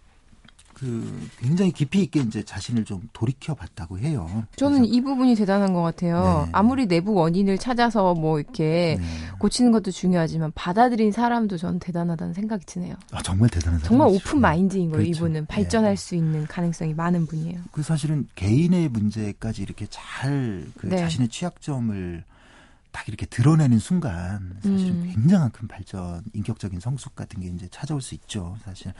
그 0.82 1.28
굉장히 1.38 1.70
깊이 1.70 2.02
있게 2.02 2.18
이제 2.18 2.42
자신을 2.42 2.84
좀 2.84 3.08
돌이켜 3.12 3.54
봤다고 3.54 4.00
해요. 4.00 4.42
저는 4.56 4.84
이 4.84 5.00
부분이 5.00 5.36
대단한 5.36 5.72
것 5.72 5.80
같아요. 5.80 6.42
네. 6.46 6.50
아무리 6.52 6.86
내부 6.86 7.14
원인을 7.14 7.56
찾아서 7.56 8.14
뭐 8.14 8.40
이렇게 8.40 8.96
네. 8.98 9.06
고치는 9.38 9.70
것도 9.70 9.92
중요하지만 9.92 10.50
받아들인 10.56 11.12
사람도 11.12 11.56
저는 11.56 11.78
대단하다는 11.78 12.34
생각이 12.34 12.66
드네요. 12.66 12.96
아, 13.12 13.22
정말 13.22 13.48
대단한 13.48 13.80
정말 13.84 14.08
오픈 14.08 14.40
마인드인 14.40 14.90
거예요. 14.90 15.04
그렇죠. 15.04 15.24
이분은 15.24 15.46
발전할 15.46 15.94
네. 15.94 15.96
수 15.96 16.16
있는 16.16 16.48
가능성이 16.48 16.94
많은 16.94 17.26
분이에요. 17.26 17.60
그 17.70 17.84
사실은 17.84 18.26
개인의 18.34 18.88
문제까지 18.88 19.62
이렇게 19.62 19.86
잘그 19.88 20.88
네. 20.88 20.96
자신의 20.96 21.28
취약점을 21.28 22.24
딱 22.92 23.08
이렇게 23.08 23.24
드러내는 23.26 23.78
순간 23.78 24.58
사실은 24.62 25.02
음. 25.02 25.10
굉장한 25.14 25.50
큰 25.50 25.66
발전, 25.66 26.22
인격적인 26.34 26.78
성숙 26.78 27.16
같은 27.16 27.40
게 27.40 27.48
이제 27.48 27.66
찾아올 27.70 28.02
수 28.02 28.14
있죠. 28.14 28.56
사실 28.62 28.92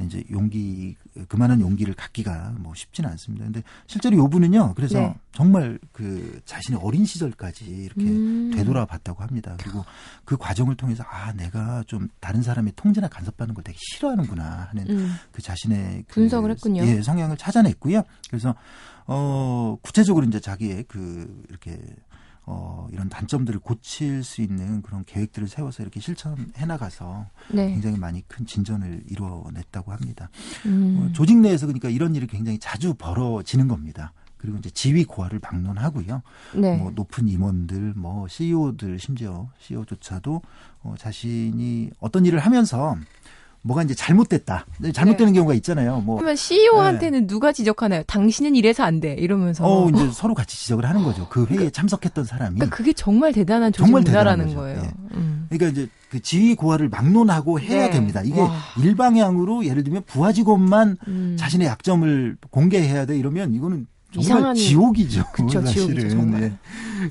이제 0.00 0.24
용기 0.30 0.96
그만한 1.28 1.60
용기를 1.60 1.94
갖기가 1.94 2.54
뭐 2.58 2.74
쉽지는 2.74 3.08
않습니다. 3.10 3.44
근데 3.44 3.62
실제로 3.86 4.16
요 4.16 4.28
분은요. 4.28 4.74
그래서 4.74 4.98
네. 4.98 5.14
정말 5.32 5.78
그 5.92 6.40
자신의 6.44 6.80
어린 6.82 7.04
시절까지 7.04 7.64
이렇게 7.64 8.02
음. 8.02 8.50
되돌아봤다고 8.54 9.22
합니다. 9.22 9.56
그리고 9.60 9.84
그 10.24 10.36
과정을 10.36 10.76
통해서 10.76 11.04
아 11.08 11.32
내가 11.32 11.84
좀 11.86 12.08
다른 12.20 12.42
사람의 12.42 12.72
통제나 12.74 13.06
간섭받는 13.08 13.54
걸 13.54 13.62
되게 13.62 13.78
싫어하는구나 13.80 14.68
하는 14.70 14.90
음. 14.90 15.14
그 15.30 15.40
자신의 15.40 16.04
그 16.08 16.14
분석을 16.14 16.50
했군요. 16.50 16.82
예, 16.82 17.00
성향을 17.02 17.36
찾아냈고요. 17.36 18.02
그래서 18.28 18.54
어 19.06 19.78
구체적으로 19.80 20.26
이제 20.26 20.40
자기의 20.40 20.84
그 20.88 21.44
이렇게 21.48 21.80
어, 22.50 22.88
이런 22.92 23.10
단점들을 23.10 23.60
고칠 23.60 24.24
수 24.24 24.40
있는 24.40 24.80
그런 24.80 25.04
계획들을 25.04 25.48
세워서 25.48 25.82
이렇게 25.82 26.00
실천해 26.00 26.64
나가서 26.66 27.26
네. 27.52 27.68
굉장히 27.68 27.98
많이 27.98 28.26
큰 28.26 28.46
진전을 28.46 29.02
이루어냈다고 29.06 29.92
합니다. 29.92 30.30
음. 30.64 30.98
어, 30.98 31.12
조직 31.12 31.36
내에서 31.36 31.66
그러니까 31.66 31.90
이런 31.90 32.16
일이 32.16 32.26
굉장히 32.26 32.58
자주 32.58 32.94
벌어지는 32.94 33.68
겁니다. 33.68 34.14
그리고 34.38 34.56
이제 34.56 34.70
지위 34.70 35.04
고하를 35.04 35.40
막론하고요. 35.42 36.22
네. 36.54 36.76
뭐 36.78 36.90
높은 36.92 37.28
임원들, 37.28 37.92
뭐 37.96 38.26
CEO들 38.28 38.98
심지어 38.98 39.50
CEO조차도 39.58 40.40
어, 40.84 40.94
자신이 40.96 41.90
어떤 42.00 42.24
일을 42.24 42.38
하면서 42.38 42.96
뭐가 43.62 43.82
이제 43.82 43.94
잘못됐다. 43.94 44.66
잘못되는 44.92 45.32
네. 45.32 45.38
경우가 45.38 45.54
있잖아요. 45.54 46.00
뭐 46.00 46.16
그러면 46.16 46.36
CEO한테는 46.36 47.20
네. 47.22 47.26
누가 47.26 47.52
지적하나요? 47.52 48.02
당신은 48.06 48.56
이래서 48.56 48.82
안 48.84 49.00
돼. 49.00 49.14
이러면서. 49.14 49.64
어, 49.66 49.88
이제 49.90 50.08
서로 50.12 50.34
같이 50.34 50.56
지적을 50.58 50.84
하는 50.86 51.02
거죠. 51.02 51.28
그 51.28 51.44
회의에 51.46 51.66
그, 51.66 51.72
참석했던 51.72 52.24
사람이. 52.24 52.56
그러니까 52.56 52.76
그게 52.76 52.92
정말 52.92 53.32
대단한 53.32 53.72
조직 53.72 53.90
문화라는 53.90 54.54
거예요. 54.54 54.82
네. 54.82 54.90
음. 55.14 55.46
그러니까 55.50 55.68
이제 55.70 55.90
그 56.10 56.20
지위 56.20 56.54
고하를 56.54 56.88
막론하고 56.88 57.60
해야 57.60 57.86
네. 57.86 57.90
됩니다. 57.90 58.22
이게 58.22 58.40
와. 58.40 58.54
일방향으로 58.80 59.66
예를 59.66 59.84
들면 59.84 60.04
부하 60.06 60.32
직원만 60.32 60.96
음. 61.06 61.36
자신의 61.38 61.66
약점을 61.66 62.36
공개해야 62.50 63.06
돼 63.06 63.18
이러면 63.18 63.54
이거는 63.54 63.86
정말 63.86 63.97
이상한 64.20 64.54
지옥이죠. 64.54 65.24
그쵸, 65.32 65.60
사실은. 65.62 65.86
지옥이죠, 65.94 66.08
정말. 66.10 66.40
네. 66.40 66.58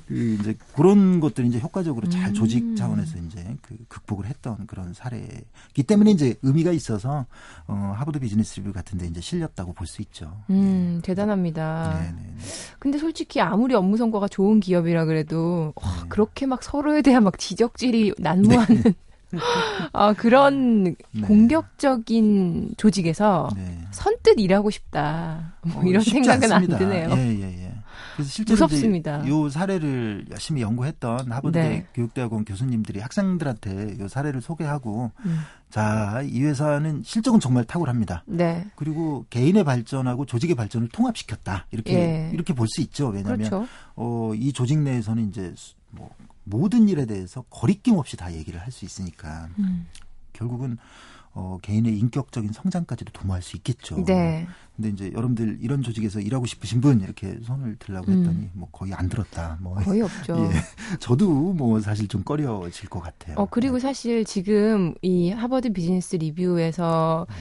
그 0.08 0.38
이제 0.39 0.56
그런 0.76 1.20
것들이 1.20 1.48
이제 1.48 1.60
효과적으로 1.60 2.10
잘 2.10 2.30
음. 2.30 2.34
조직 2.34 2.76
차원에서 2.76 3.17
이제 3.28 3.56
그 3.62 3.76
극복을 3.88 4.26
했던 4.26 4.67
그런 4.67 4.93
사례이기 4.93 5.84
때문에 5.88 6.12
이제 6.12 6.36
의미가 6.41 6.72
있어서 6.74 7.26
어 7.67 7.93
하버드 7.98 8.20
비즈니스 8.20 8.60
리뷰 8.60 8.74
같은 8.74 8.98
데 8.98 9.08
이제 9.08 9.22
실렸다고 9.22 9.74
볼 9.74 9.88
수 9.88 10.02
있죠. 10.02 10.38
음, 10.50 10.96
네. 10.98 11.02
대단합니다. 11.04 12.00
네, 12.02 12.12
네, 12.12 12.34
네. 12.36 12.43
근데 12.80 12.98
솔직히 12.98 13.39
아무리 13.39 13.74
업무 13.74 13.96
성과가 13.98 14.28
좋은 14.28 14.60
기업이라 14.60 15.06
그래도 15.06 15.72
와, 15.76 16.02
네. 16.04 16.10
그렇게 16.10 16.46
막 16.46 16.62
서로에 16.62 17.02
대한 17.02 17.24
막 17.24 17.38
지적질이 17.39 18.13
난무하는 18.20 18.84
네. 18.84 18.93
아, 19.93 20.13
그런 20.13 20.83
네. 20.83 20.95
공격적인 21.21 22.75
조직에서 22.77 23.49
네. 23.55 23.79
선뜻 23.91 24.39
일하고 24.39 24.69
싶다. 24.69 25.53
뭐 25.63 25.81
어, 25.81 25.85
이런 25.85 26.01
생각은 26.01 26.51
않습니다. 26.51 26.75
안 26.77 26.79
드네요. 26.79 27.09
예, 27.11 27.39
예, 27.39 27.63
예. 27.63 27.73
그래서 28.15 28.31
실제로 28.31 28.55
무섭습니다. 28.55 29.27
요 29.27 29.47
사례를 29.49 30.25
열심히 30.31 30.61
연구했던 30.61 31.31
하버드 31.31 31.57
네. 31.57 31.85
교육대학원 31.93 32.45
교수님들이 32.45 32.99
학생들한테 32.99 33.99
요 33.99 34.07
사례를 34.07 34.41
소개하고 34.41 35.11
음. 35.25 35.39
자, 35.69 36.21
이 36.25 36.41
회사는 36.41 37.03
실적은 37.03 37.39
정말 37.39 37.63
탁월합니다. 37.65 38.23
네. 38.25 38.65
그리고 38.75 39.25
개인의 39.29 39.63
발전하고 39.65 40.25
조직의 40.25 40.55
발전을 40.55 40.87
통합시켰다. 40.89 41.67
이렇게 41.71 41.93
예. 41.93 42.29
이렇게 42.33 42.53
볼 42.53 42.67
수 42.69 42.81
있죠. 42.81 43.07
왜냐하면 43.09 43.37
그렇죠. 43.49 43.67
어, 43.95 44.31
이 44.35 44.51
조직 44.51 44.79
내에서는 44.79 45.29
이제 45.29 45.53
뭐 45.91 46.09
모든 46.49 46.88
일에 46.89 47.05
대해서 47.05 47.41
거리낌 47.49 47.95
없이 47.97 48.17
다 48.17 48.33
얘기를 48.33 48.60
할 48.60 48.71
수 48.71 48.86
있으니까 48.86 49.49
음. 49.60 49.88
결국은 50.33 50.77
어, 51.33 51.57
개인의 51.62 51.97
인격적인 51.99 52.51
성장까지도 52.51 53.12
도모할 53.12 53.43
수 53.43 53.57
있겠죠. 53.57 54.03
네. 54.05 54.47
근데 54.75 54.89
이제 54.89 55.12
여러분들 55.13 55.60
이런 55.62 55.83
조직에서 55.83 56.19
일하고 56.19 56.47
싶으신 56.47 56.81
분 56.81 57.01
이렇게 57.01 57.38
손을 57.43 57.75
들라고 57.77 58.12
했더니 58.12 58.38
음. 58.38 58.51
뭐 58.53 58.69
거의 58.71 58.93
안 58.93 59.07
들었다. 59.07 59.57
뭐 59.62 59.75
거의 59.75 60.01
없죠. 60.03 60.36
예. 60.36 60.97
저도 60.99 61.53
뭐 61.53 61.79
사실 61.79 62.07
좀 62.07 62.23
꺼려질 62.23 62.89
것 62.89 63.01
같아요. 63.01 63.36
어 63.38 63.45
그리고 63.49 63.75
네. 63.75 63.81
사실 63.81 64.25
지금 64.25 64.95
이 65.03 65.29
하버드 65.29 65.73
비즈니스 65.73 66.15
리뷰에서 66.15 67.27
음. 67.29 67.36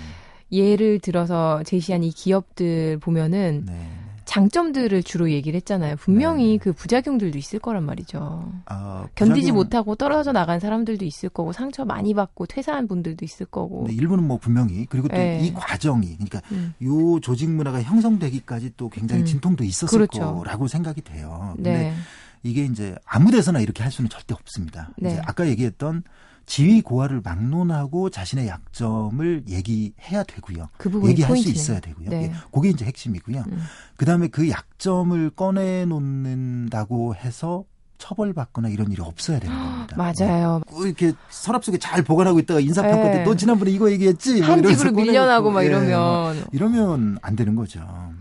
예를 0.53 0.99
들어서 1.01 1.63
제시한 1.65 2.05
이 2.05 2.11
기업들 2.11 2.99
보면은 2.99 3.65
네. 3.67 3.91
장점들을 4.37 5.03
주로 5.03 5.31
얘기를 5.31 5.57
했잖아요. 5.57 5.97
분명히 5.97 6.53
네. 6.53 6.59
그 6.59 6.73
부작용들도 6.75 7.39
있을 7.39 7.59
거란 7.59 7.85
말이죠. 7.85 8.53
아, 8.67 9.07
견디지 9.15 9.53
못하고 9.53 9.95
떨어져 9.95 10.33
나간 10.33 10.61
사람들도 10.61 11.07
있을 11.07 11.31
거고 11.31 11.53
상처 11.53 11.87
많이 11.87 12.13
받고 12.13 12.45
퇴사한 12.45 12.87
분들도 12.87 13.25
있을 13.25 13.47
거고. 13.47 13.87
네, 13.89 13.95
일부는 13.95 14.25
뭐 14.25 14.37
분명히 14.37 14.85
그리고 14.87 15.09
또이 15.09 15.17
네. 15.17 15.53
과정이 15.55 16.15
그러니까 16.17 16.43
음. 16.53 16.75
요 16.83 17.19
조직 17.21 17.49
문화가 17.51 17.83
형성되기까지 17.83 18.75
또 18.77 18.91
굉장히 18.91 19.23
음. 19.23 19.27
진통도 19.27 19.65
있었을 19.65 19.99
그렇죠. 19.99 20.37
거라고 20.37 20.69
생각이 20.69 21.01
돼요. 21.01 21.55
근데 21.57 21.73
네. 21.73 21.95
이게 22.43 22.67
이제 22.67 22.95
아무 23.07 23.31
데서나 23.31 23.61
이렇게 23.61 23.83
할 23.83 23.91
수는 23.91 24.11
절대 24.11 24.35
없습니다. 24.35 24.91
네. 24.99 25.13
이제 25.13 25.23
아까 25.25 25.49
얘기했던 25.49 26.03
지위 26.47 26.81
고하를 26.81 27.21
막론하고 27.23 28.11
자신의 28.11 28.47
약점을 28.47 29.45
얘기해야 29.49 30.23
되고요. 30.23 30.69
그 30.79 30.91
얘기할 31.09 31.31
포인트네. 31.31 31.43
수 31.43 31.49
있어야 31.51 31.81
되고요. 31.81 32.09
네. 32.09 32.23
예, 32.25 32.33
그게 32.53 32.71
이제 32.71 32.85
핵심이고요. 32.85 33.45
음. 33.49 33.63
그다음에 33.97 34.29
그 34.29 34.49
약점을 34.49 35.31
꺼내 35.31 35.85
놓는다고 35.85 37.17
해서 37.17 37.65
처벌받거나 37.99 38.69
이런 38.69 38.93
일이 38.93 39.03
없어야 39.03 39.41
되는 39.41 39.57
겁니다. 39.57 39.97
맞아요. 39.99 40.61
뭐 40.71 40.87
이렇게 40.87 41.13
서랍 41.31 41.65
속에 41.65 41.79
잘 41.79 42.03
보관하고 42.03 42.39
있다가 42.41 42.61
인사평가 42.61 43.05
네. 43.05 43.13
때너 43.19 43.35
지난번에 43.35 43.71
이거 43.71 43.91
얘기했지? 43.91 44.41
뭐한 44.41 44.63
집으로 44.63 44.93
밀려나고 44.93 45.51
막 45.51 45.63
예, 45.63 45.67
이러면 45.67 46.45
이러면 46.53 47.19
안 47.23 47.35
되는 47.37 47.57
거죠. 47.57 47.81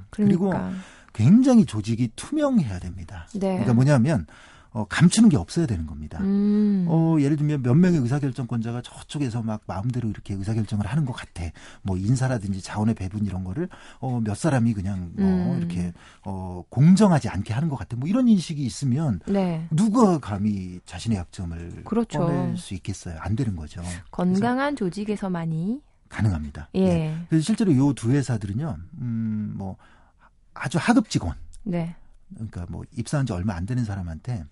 그러니까. 0.10 0.40
그리고 0.40 0.54
굉장히 1.14 1.66
조직이 1.66 2.10
투명해야 2.16 2.80
됩니다. 2.80 3.28
네. 3.34 3.40
그러니까 3.40 3.74
뭐냐면 3.74 4.26
어, 4.76 4.84
감추는 4.90 5.30
게 5.30 5.38
없어야 5.38 5.66
되는 5.68 5.86
겁니다. 5.88 6.20
음. 6.20 6.86
어, 6.90 7.16
예를 7.22 7.38
들면 7.38 7.62
몇 7.64 7.76
명의 7.76 7.98
의사결정권자가 8.02 8.82
저쪽에서 8.82 9.42
막 9.42 9.62
마음대로 9.68 10.10
이렇게 10.10 10.34
의사결정을 10.34 10.86
하는 10.86 11.06
것 11.06 11.14
같아. 11.14 11.46
뭐 11.82 11.96
인사라든지 11.96 12.62
자원의 12.62 12.94
배분 12.96 13.26
이런 13.26 13.46
거를 13.46 13.70
어, 14.02 14.20
몇 14.20 14.36
사람이 14.36 14.74
그냥 14.74 15.14
뭐 15.16 15.26
음. 15.26 15.58
이렇게 15.60 15.94
어, 16.26 16.62
공정하지 16.68 17.30
않게 17.30 17.54
하는 17.54 17.70
것 17.70 17.78
같아. 17.78 17.96
뭐 17.96 18.10
이런 18.10 18.28
인식이 18.28 18.62
있으면 18.66 19.22
네. 19.28 19.66
누가 19.72 20.20
감히 20.20 20.82
자신의 20.86 21.20
약점을 21.20 21.84
그렇죠. 21.86 22.20
꺼낼 22.20 22.58
수 22.58 22.74
있겠어요. 22.74 23.18
안 23.22 23.38
되는 23.38 23.56
거죠. 23.56 23.82
건강한 24.12 24.76
조직에서만이 24.76 25.82
가능합니다. 26.10 26.68
예. 26.74 26.84
네. 26.86 27.18
그래서 27.30 27.46
실제로 27.46 27.74
요 27.78 27.94
두 27.94 28.12
회사들은요, 28.12 28.76
음, 29.00 29.54
뭐 29.56 29.78
아주 30.54 30.78
하급 30.82 31.10
직원. 31.10 31.36
네. 31.64 31.96
그러니까 32.34 32.66
뭐 32.70 32.84
입사한 32.98 33.26
지 33.26 33.32
얼마 33.32 33.56
안 33.56 33.66
되는 33.66 33.86
사람한테 33.86 34.44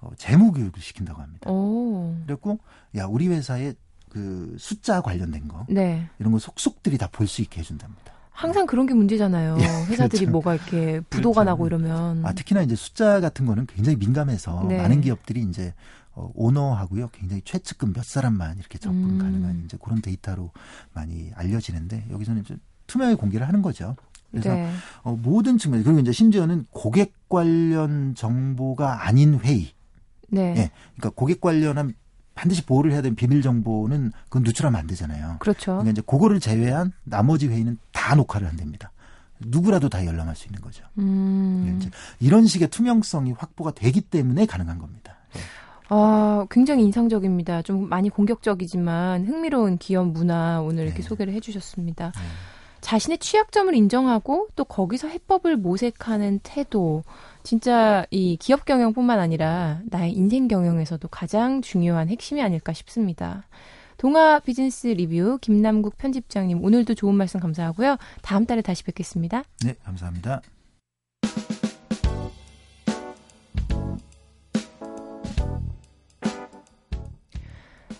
어, 0.00 0.10
재무 0.16 0.52
교육을 0.52 0.80
시킨다고 0.80 1.20
합니다. 1.22 1.50
오. 1.50 2.14
그랬고 2.26 2.58
야 2.96 3.06
우리 3.06 3.28
회사의 3.28 3.74
그 4.08 4.56
숫자 4.58 5.00
관련된 5.00 5.48
거 5.48 5.66
네. 5.68 6.08
이런 6.18 6.32
거 6.32 6.38
속속들이 6.38 6.96
다 6.98 7.08
볼 7.08 7.26
수 7.26 7.42
있게 7.42 7.60
해준답니다. 7.60 8.12
항상 8.30 8.66
그런 8.66 8.86
게 8.86 8.94
문제잖아요. 8.94 9.56
예, 9.58 9.64
회사들이 9.90 10.26
그렇죠. 10.26 10.30
뭐가 10.30 10.54
이렇게 10.54 11.00
부도가 11.10 11.42
그렇죠. 11.42 11.44
나고 11.44 11.66
이러면. 11.66 12.24
아, 12.24 12.32
특히나 12.32 12.62
이제 12.62 12.76
숫자 12.76 13.20
같은 13.20 13.46
거는 13.46 13.66
굉장히 13.66 13.96
민감해서 13.96 14.64
네. 14.68 14.76
많은 14.78 15.00
기업들이 15.00 15.42
이제 15.42 15.74
어, 16.12 16.30
오너하고요. 16.34 17.08
굉장히 17.12 17.42
최측근 17.44 17.92
몇 17.92 18.04
사람만 18.04 18.58
이렇게 18.58 18.78
접근 18.78 19.02
음. 19.02 19.18
가능한 19.18 19.62
이제 19.64 19.76
그런 19.82 20.00
데이터로 20.00 20.52
많이 20.94 21.32
알려지는데 21.34 22.06
여기서는 22.10 22.42
이제 22.42 22.56
투명하게 22.86 23.16
공개를 23.16 23.46
하는 23.48 23.60
거죠. 23.60 23.96
그래서 24.30 24.50
네. 24.54 24.70
어, 25.02 25.16
모든 25.20 25.58
측면 25.58 25.82
그리고 25.82 25.98
이제 25.98 26.12
심지어는 26.12 26.66
고객 26.70 27.12
관련 27.28 28.14
정보가 28.14 29.06
아닌 29.06 29.40
회의 29.40 29.72
네. 30.28 30.54
예. 30.56 30.70
그러니까 30.96 31.10
고객 31.14 31.40
관련한 31.40 31.94
반드시 32.34 32.64
보호를 32.64 32.92
해야 32.92 33.02
되는 33.02 33.16
비밀 33.16 33.42
정보는 33.42 34.12
그건 34.24 34.42
누출하면 34.44 34.78
안 34.78 34.86
되잖아요. 34.86 35.36
그렇죠. 35.40 35.72
그러니까 35.72 35.90
이제 35.90 36.02
그거를 36.06 36.38
제외한 36.38 36.92
나머지 37.02 37.48
회의는 37.48 37.78
다 37.92 38.14
녹화를 38.14 38.46
한답니다. 38.46 38.92
누구라도 39.40 39.88
다 39.88 40.04
열람할 40.04 40.36
수 40.36 40.46
있는 40.46 40.60
거죠. 40.60 40.84
음. 40.98 41.76
이제 41.78 41.90
이런 42.20 42.46
식의 42.46 42.68
투명성이 42.68 43.32
확보가 43.32 43.72
되기 43.72 44.00
때문에 44.00 44.46
가능한 44.46 44.78
겁니다. 44.78 45.16
네. 45.34 45.40
아, 45.88 46.46
굉장히 46.50 46.84
인상적입니다. 46.84 47.62
좀 47.62 47.88
많이 47.88 48.10
공격적이지만 48.10 49.26
흥미로운 49.26 49.78
기업 49.78 50.08
문화 50.08 50.60
오늘 50.60 50.84
이렇게 50.84 51.02
네. 51.02 51.08
소개를 51.08 51.32
해주셨습니다. 51.34 52.12
네. 52.14 52.22
자신의 52.80 53.18
취약점을 53.18 53.74
인정하고 53.74 54.48
또 54.54 54.64
거기서 54.64 55.08
해법을 55.08 55.56
모색하는 55.56 56.40
태도. 56.42 57.02
진짜 57.48 58.04
이 58.10 58.36
기업 58.36 58.66
경영뿐만 58.66 59.18
아니라 59.18 59.80
나의 59.86 60.12
인생 60.12 60.48
경영에서도 60.48 61.08
가장 61.08 61.62
중요한 61.62 62.10
핵심이 62.10 62.42
아닐까 62.42 62.74
싶습니다. 62.74 63.46
동아 63.96 64.38
비즈니스 64.38 64.88
리뷰 64.88 65.38
김남국 65.40 65.96
편집장님 65.96 66.62
오늘도 66.62 66.94
좋은 66.94 67.14
말씀 67.14 67.40
감사하고요. 67.40 67.96
다음 68.20 68.44
달에 68.44 68.60
다시 68.60 68.84
뵙겠습니다. 68.84 69.44
네, 69.64 69.76
감사합니다. 69.82 70.42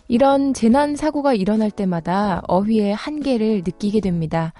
이런 0.09 0.55
재난 0.55 0.97
사고가 0.97 1.35
일어날 1.35 1.71
때마다 1.71 2.41
어휘의 2.49 2.95
한계를 2.95 3.63
느끼게 3.65 4.01
됩니다. 4.01 4.55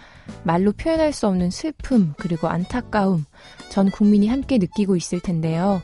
말로 0.45 0.73
표현할 0.73 1.13
수 1.15 1.27
없는 1.27 1.51
슬픔 1.51 2.13
그리고 2.19 2.49
안타까움 2.49 3.25
전 3.71 3.91
국민이 3.91 4.29
함께 4.29 4.59
느끼고 4.59 4.95
있을 4.95 5.21
텐데요. 5.21 5.81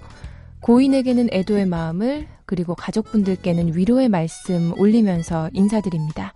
고인에게는 0.61 1.31
애도의 1.33 1.67
마음을 1.67 2.29
그리고 2.47 2.75
가족분들께는 2.75 3.75
위로의 3.75 4.11
말씀 4.11 4.79
올리면서 4.79 5.49
인사드립니다. 5.55 6.35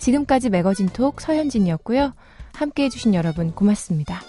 지금까지 0.00 0.50
매거진 0.50 0.88
톡 0.88 1.20
서현진이었고요. 1.20 2.12
함께 2.54 2.84
해주신 2.84 3.14
여러분 3.14 3.52
고맙습니다. 3.52 4.20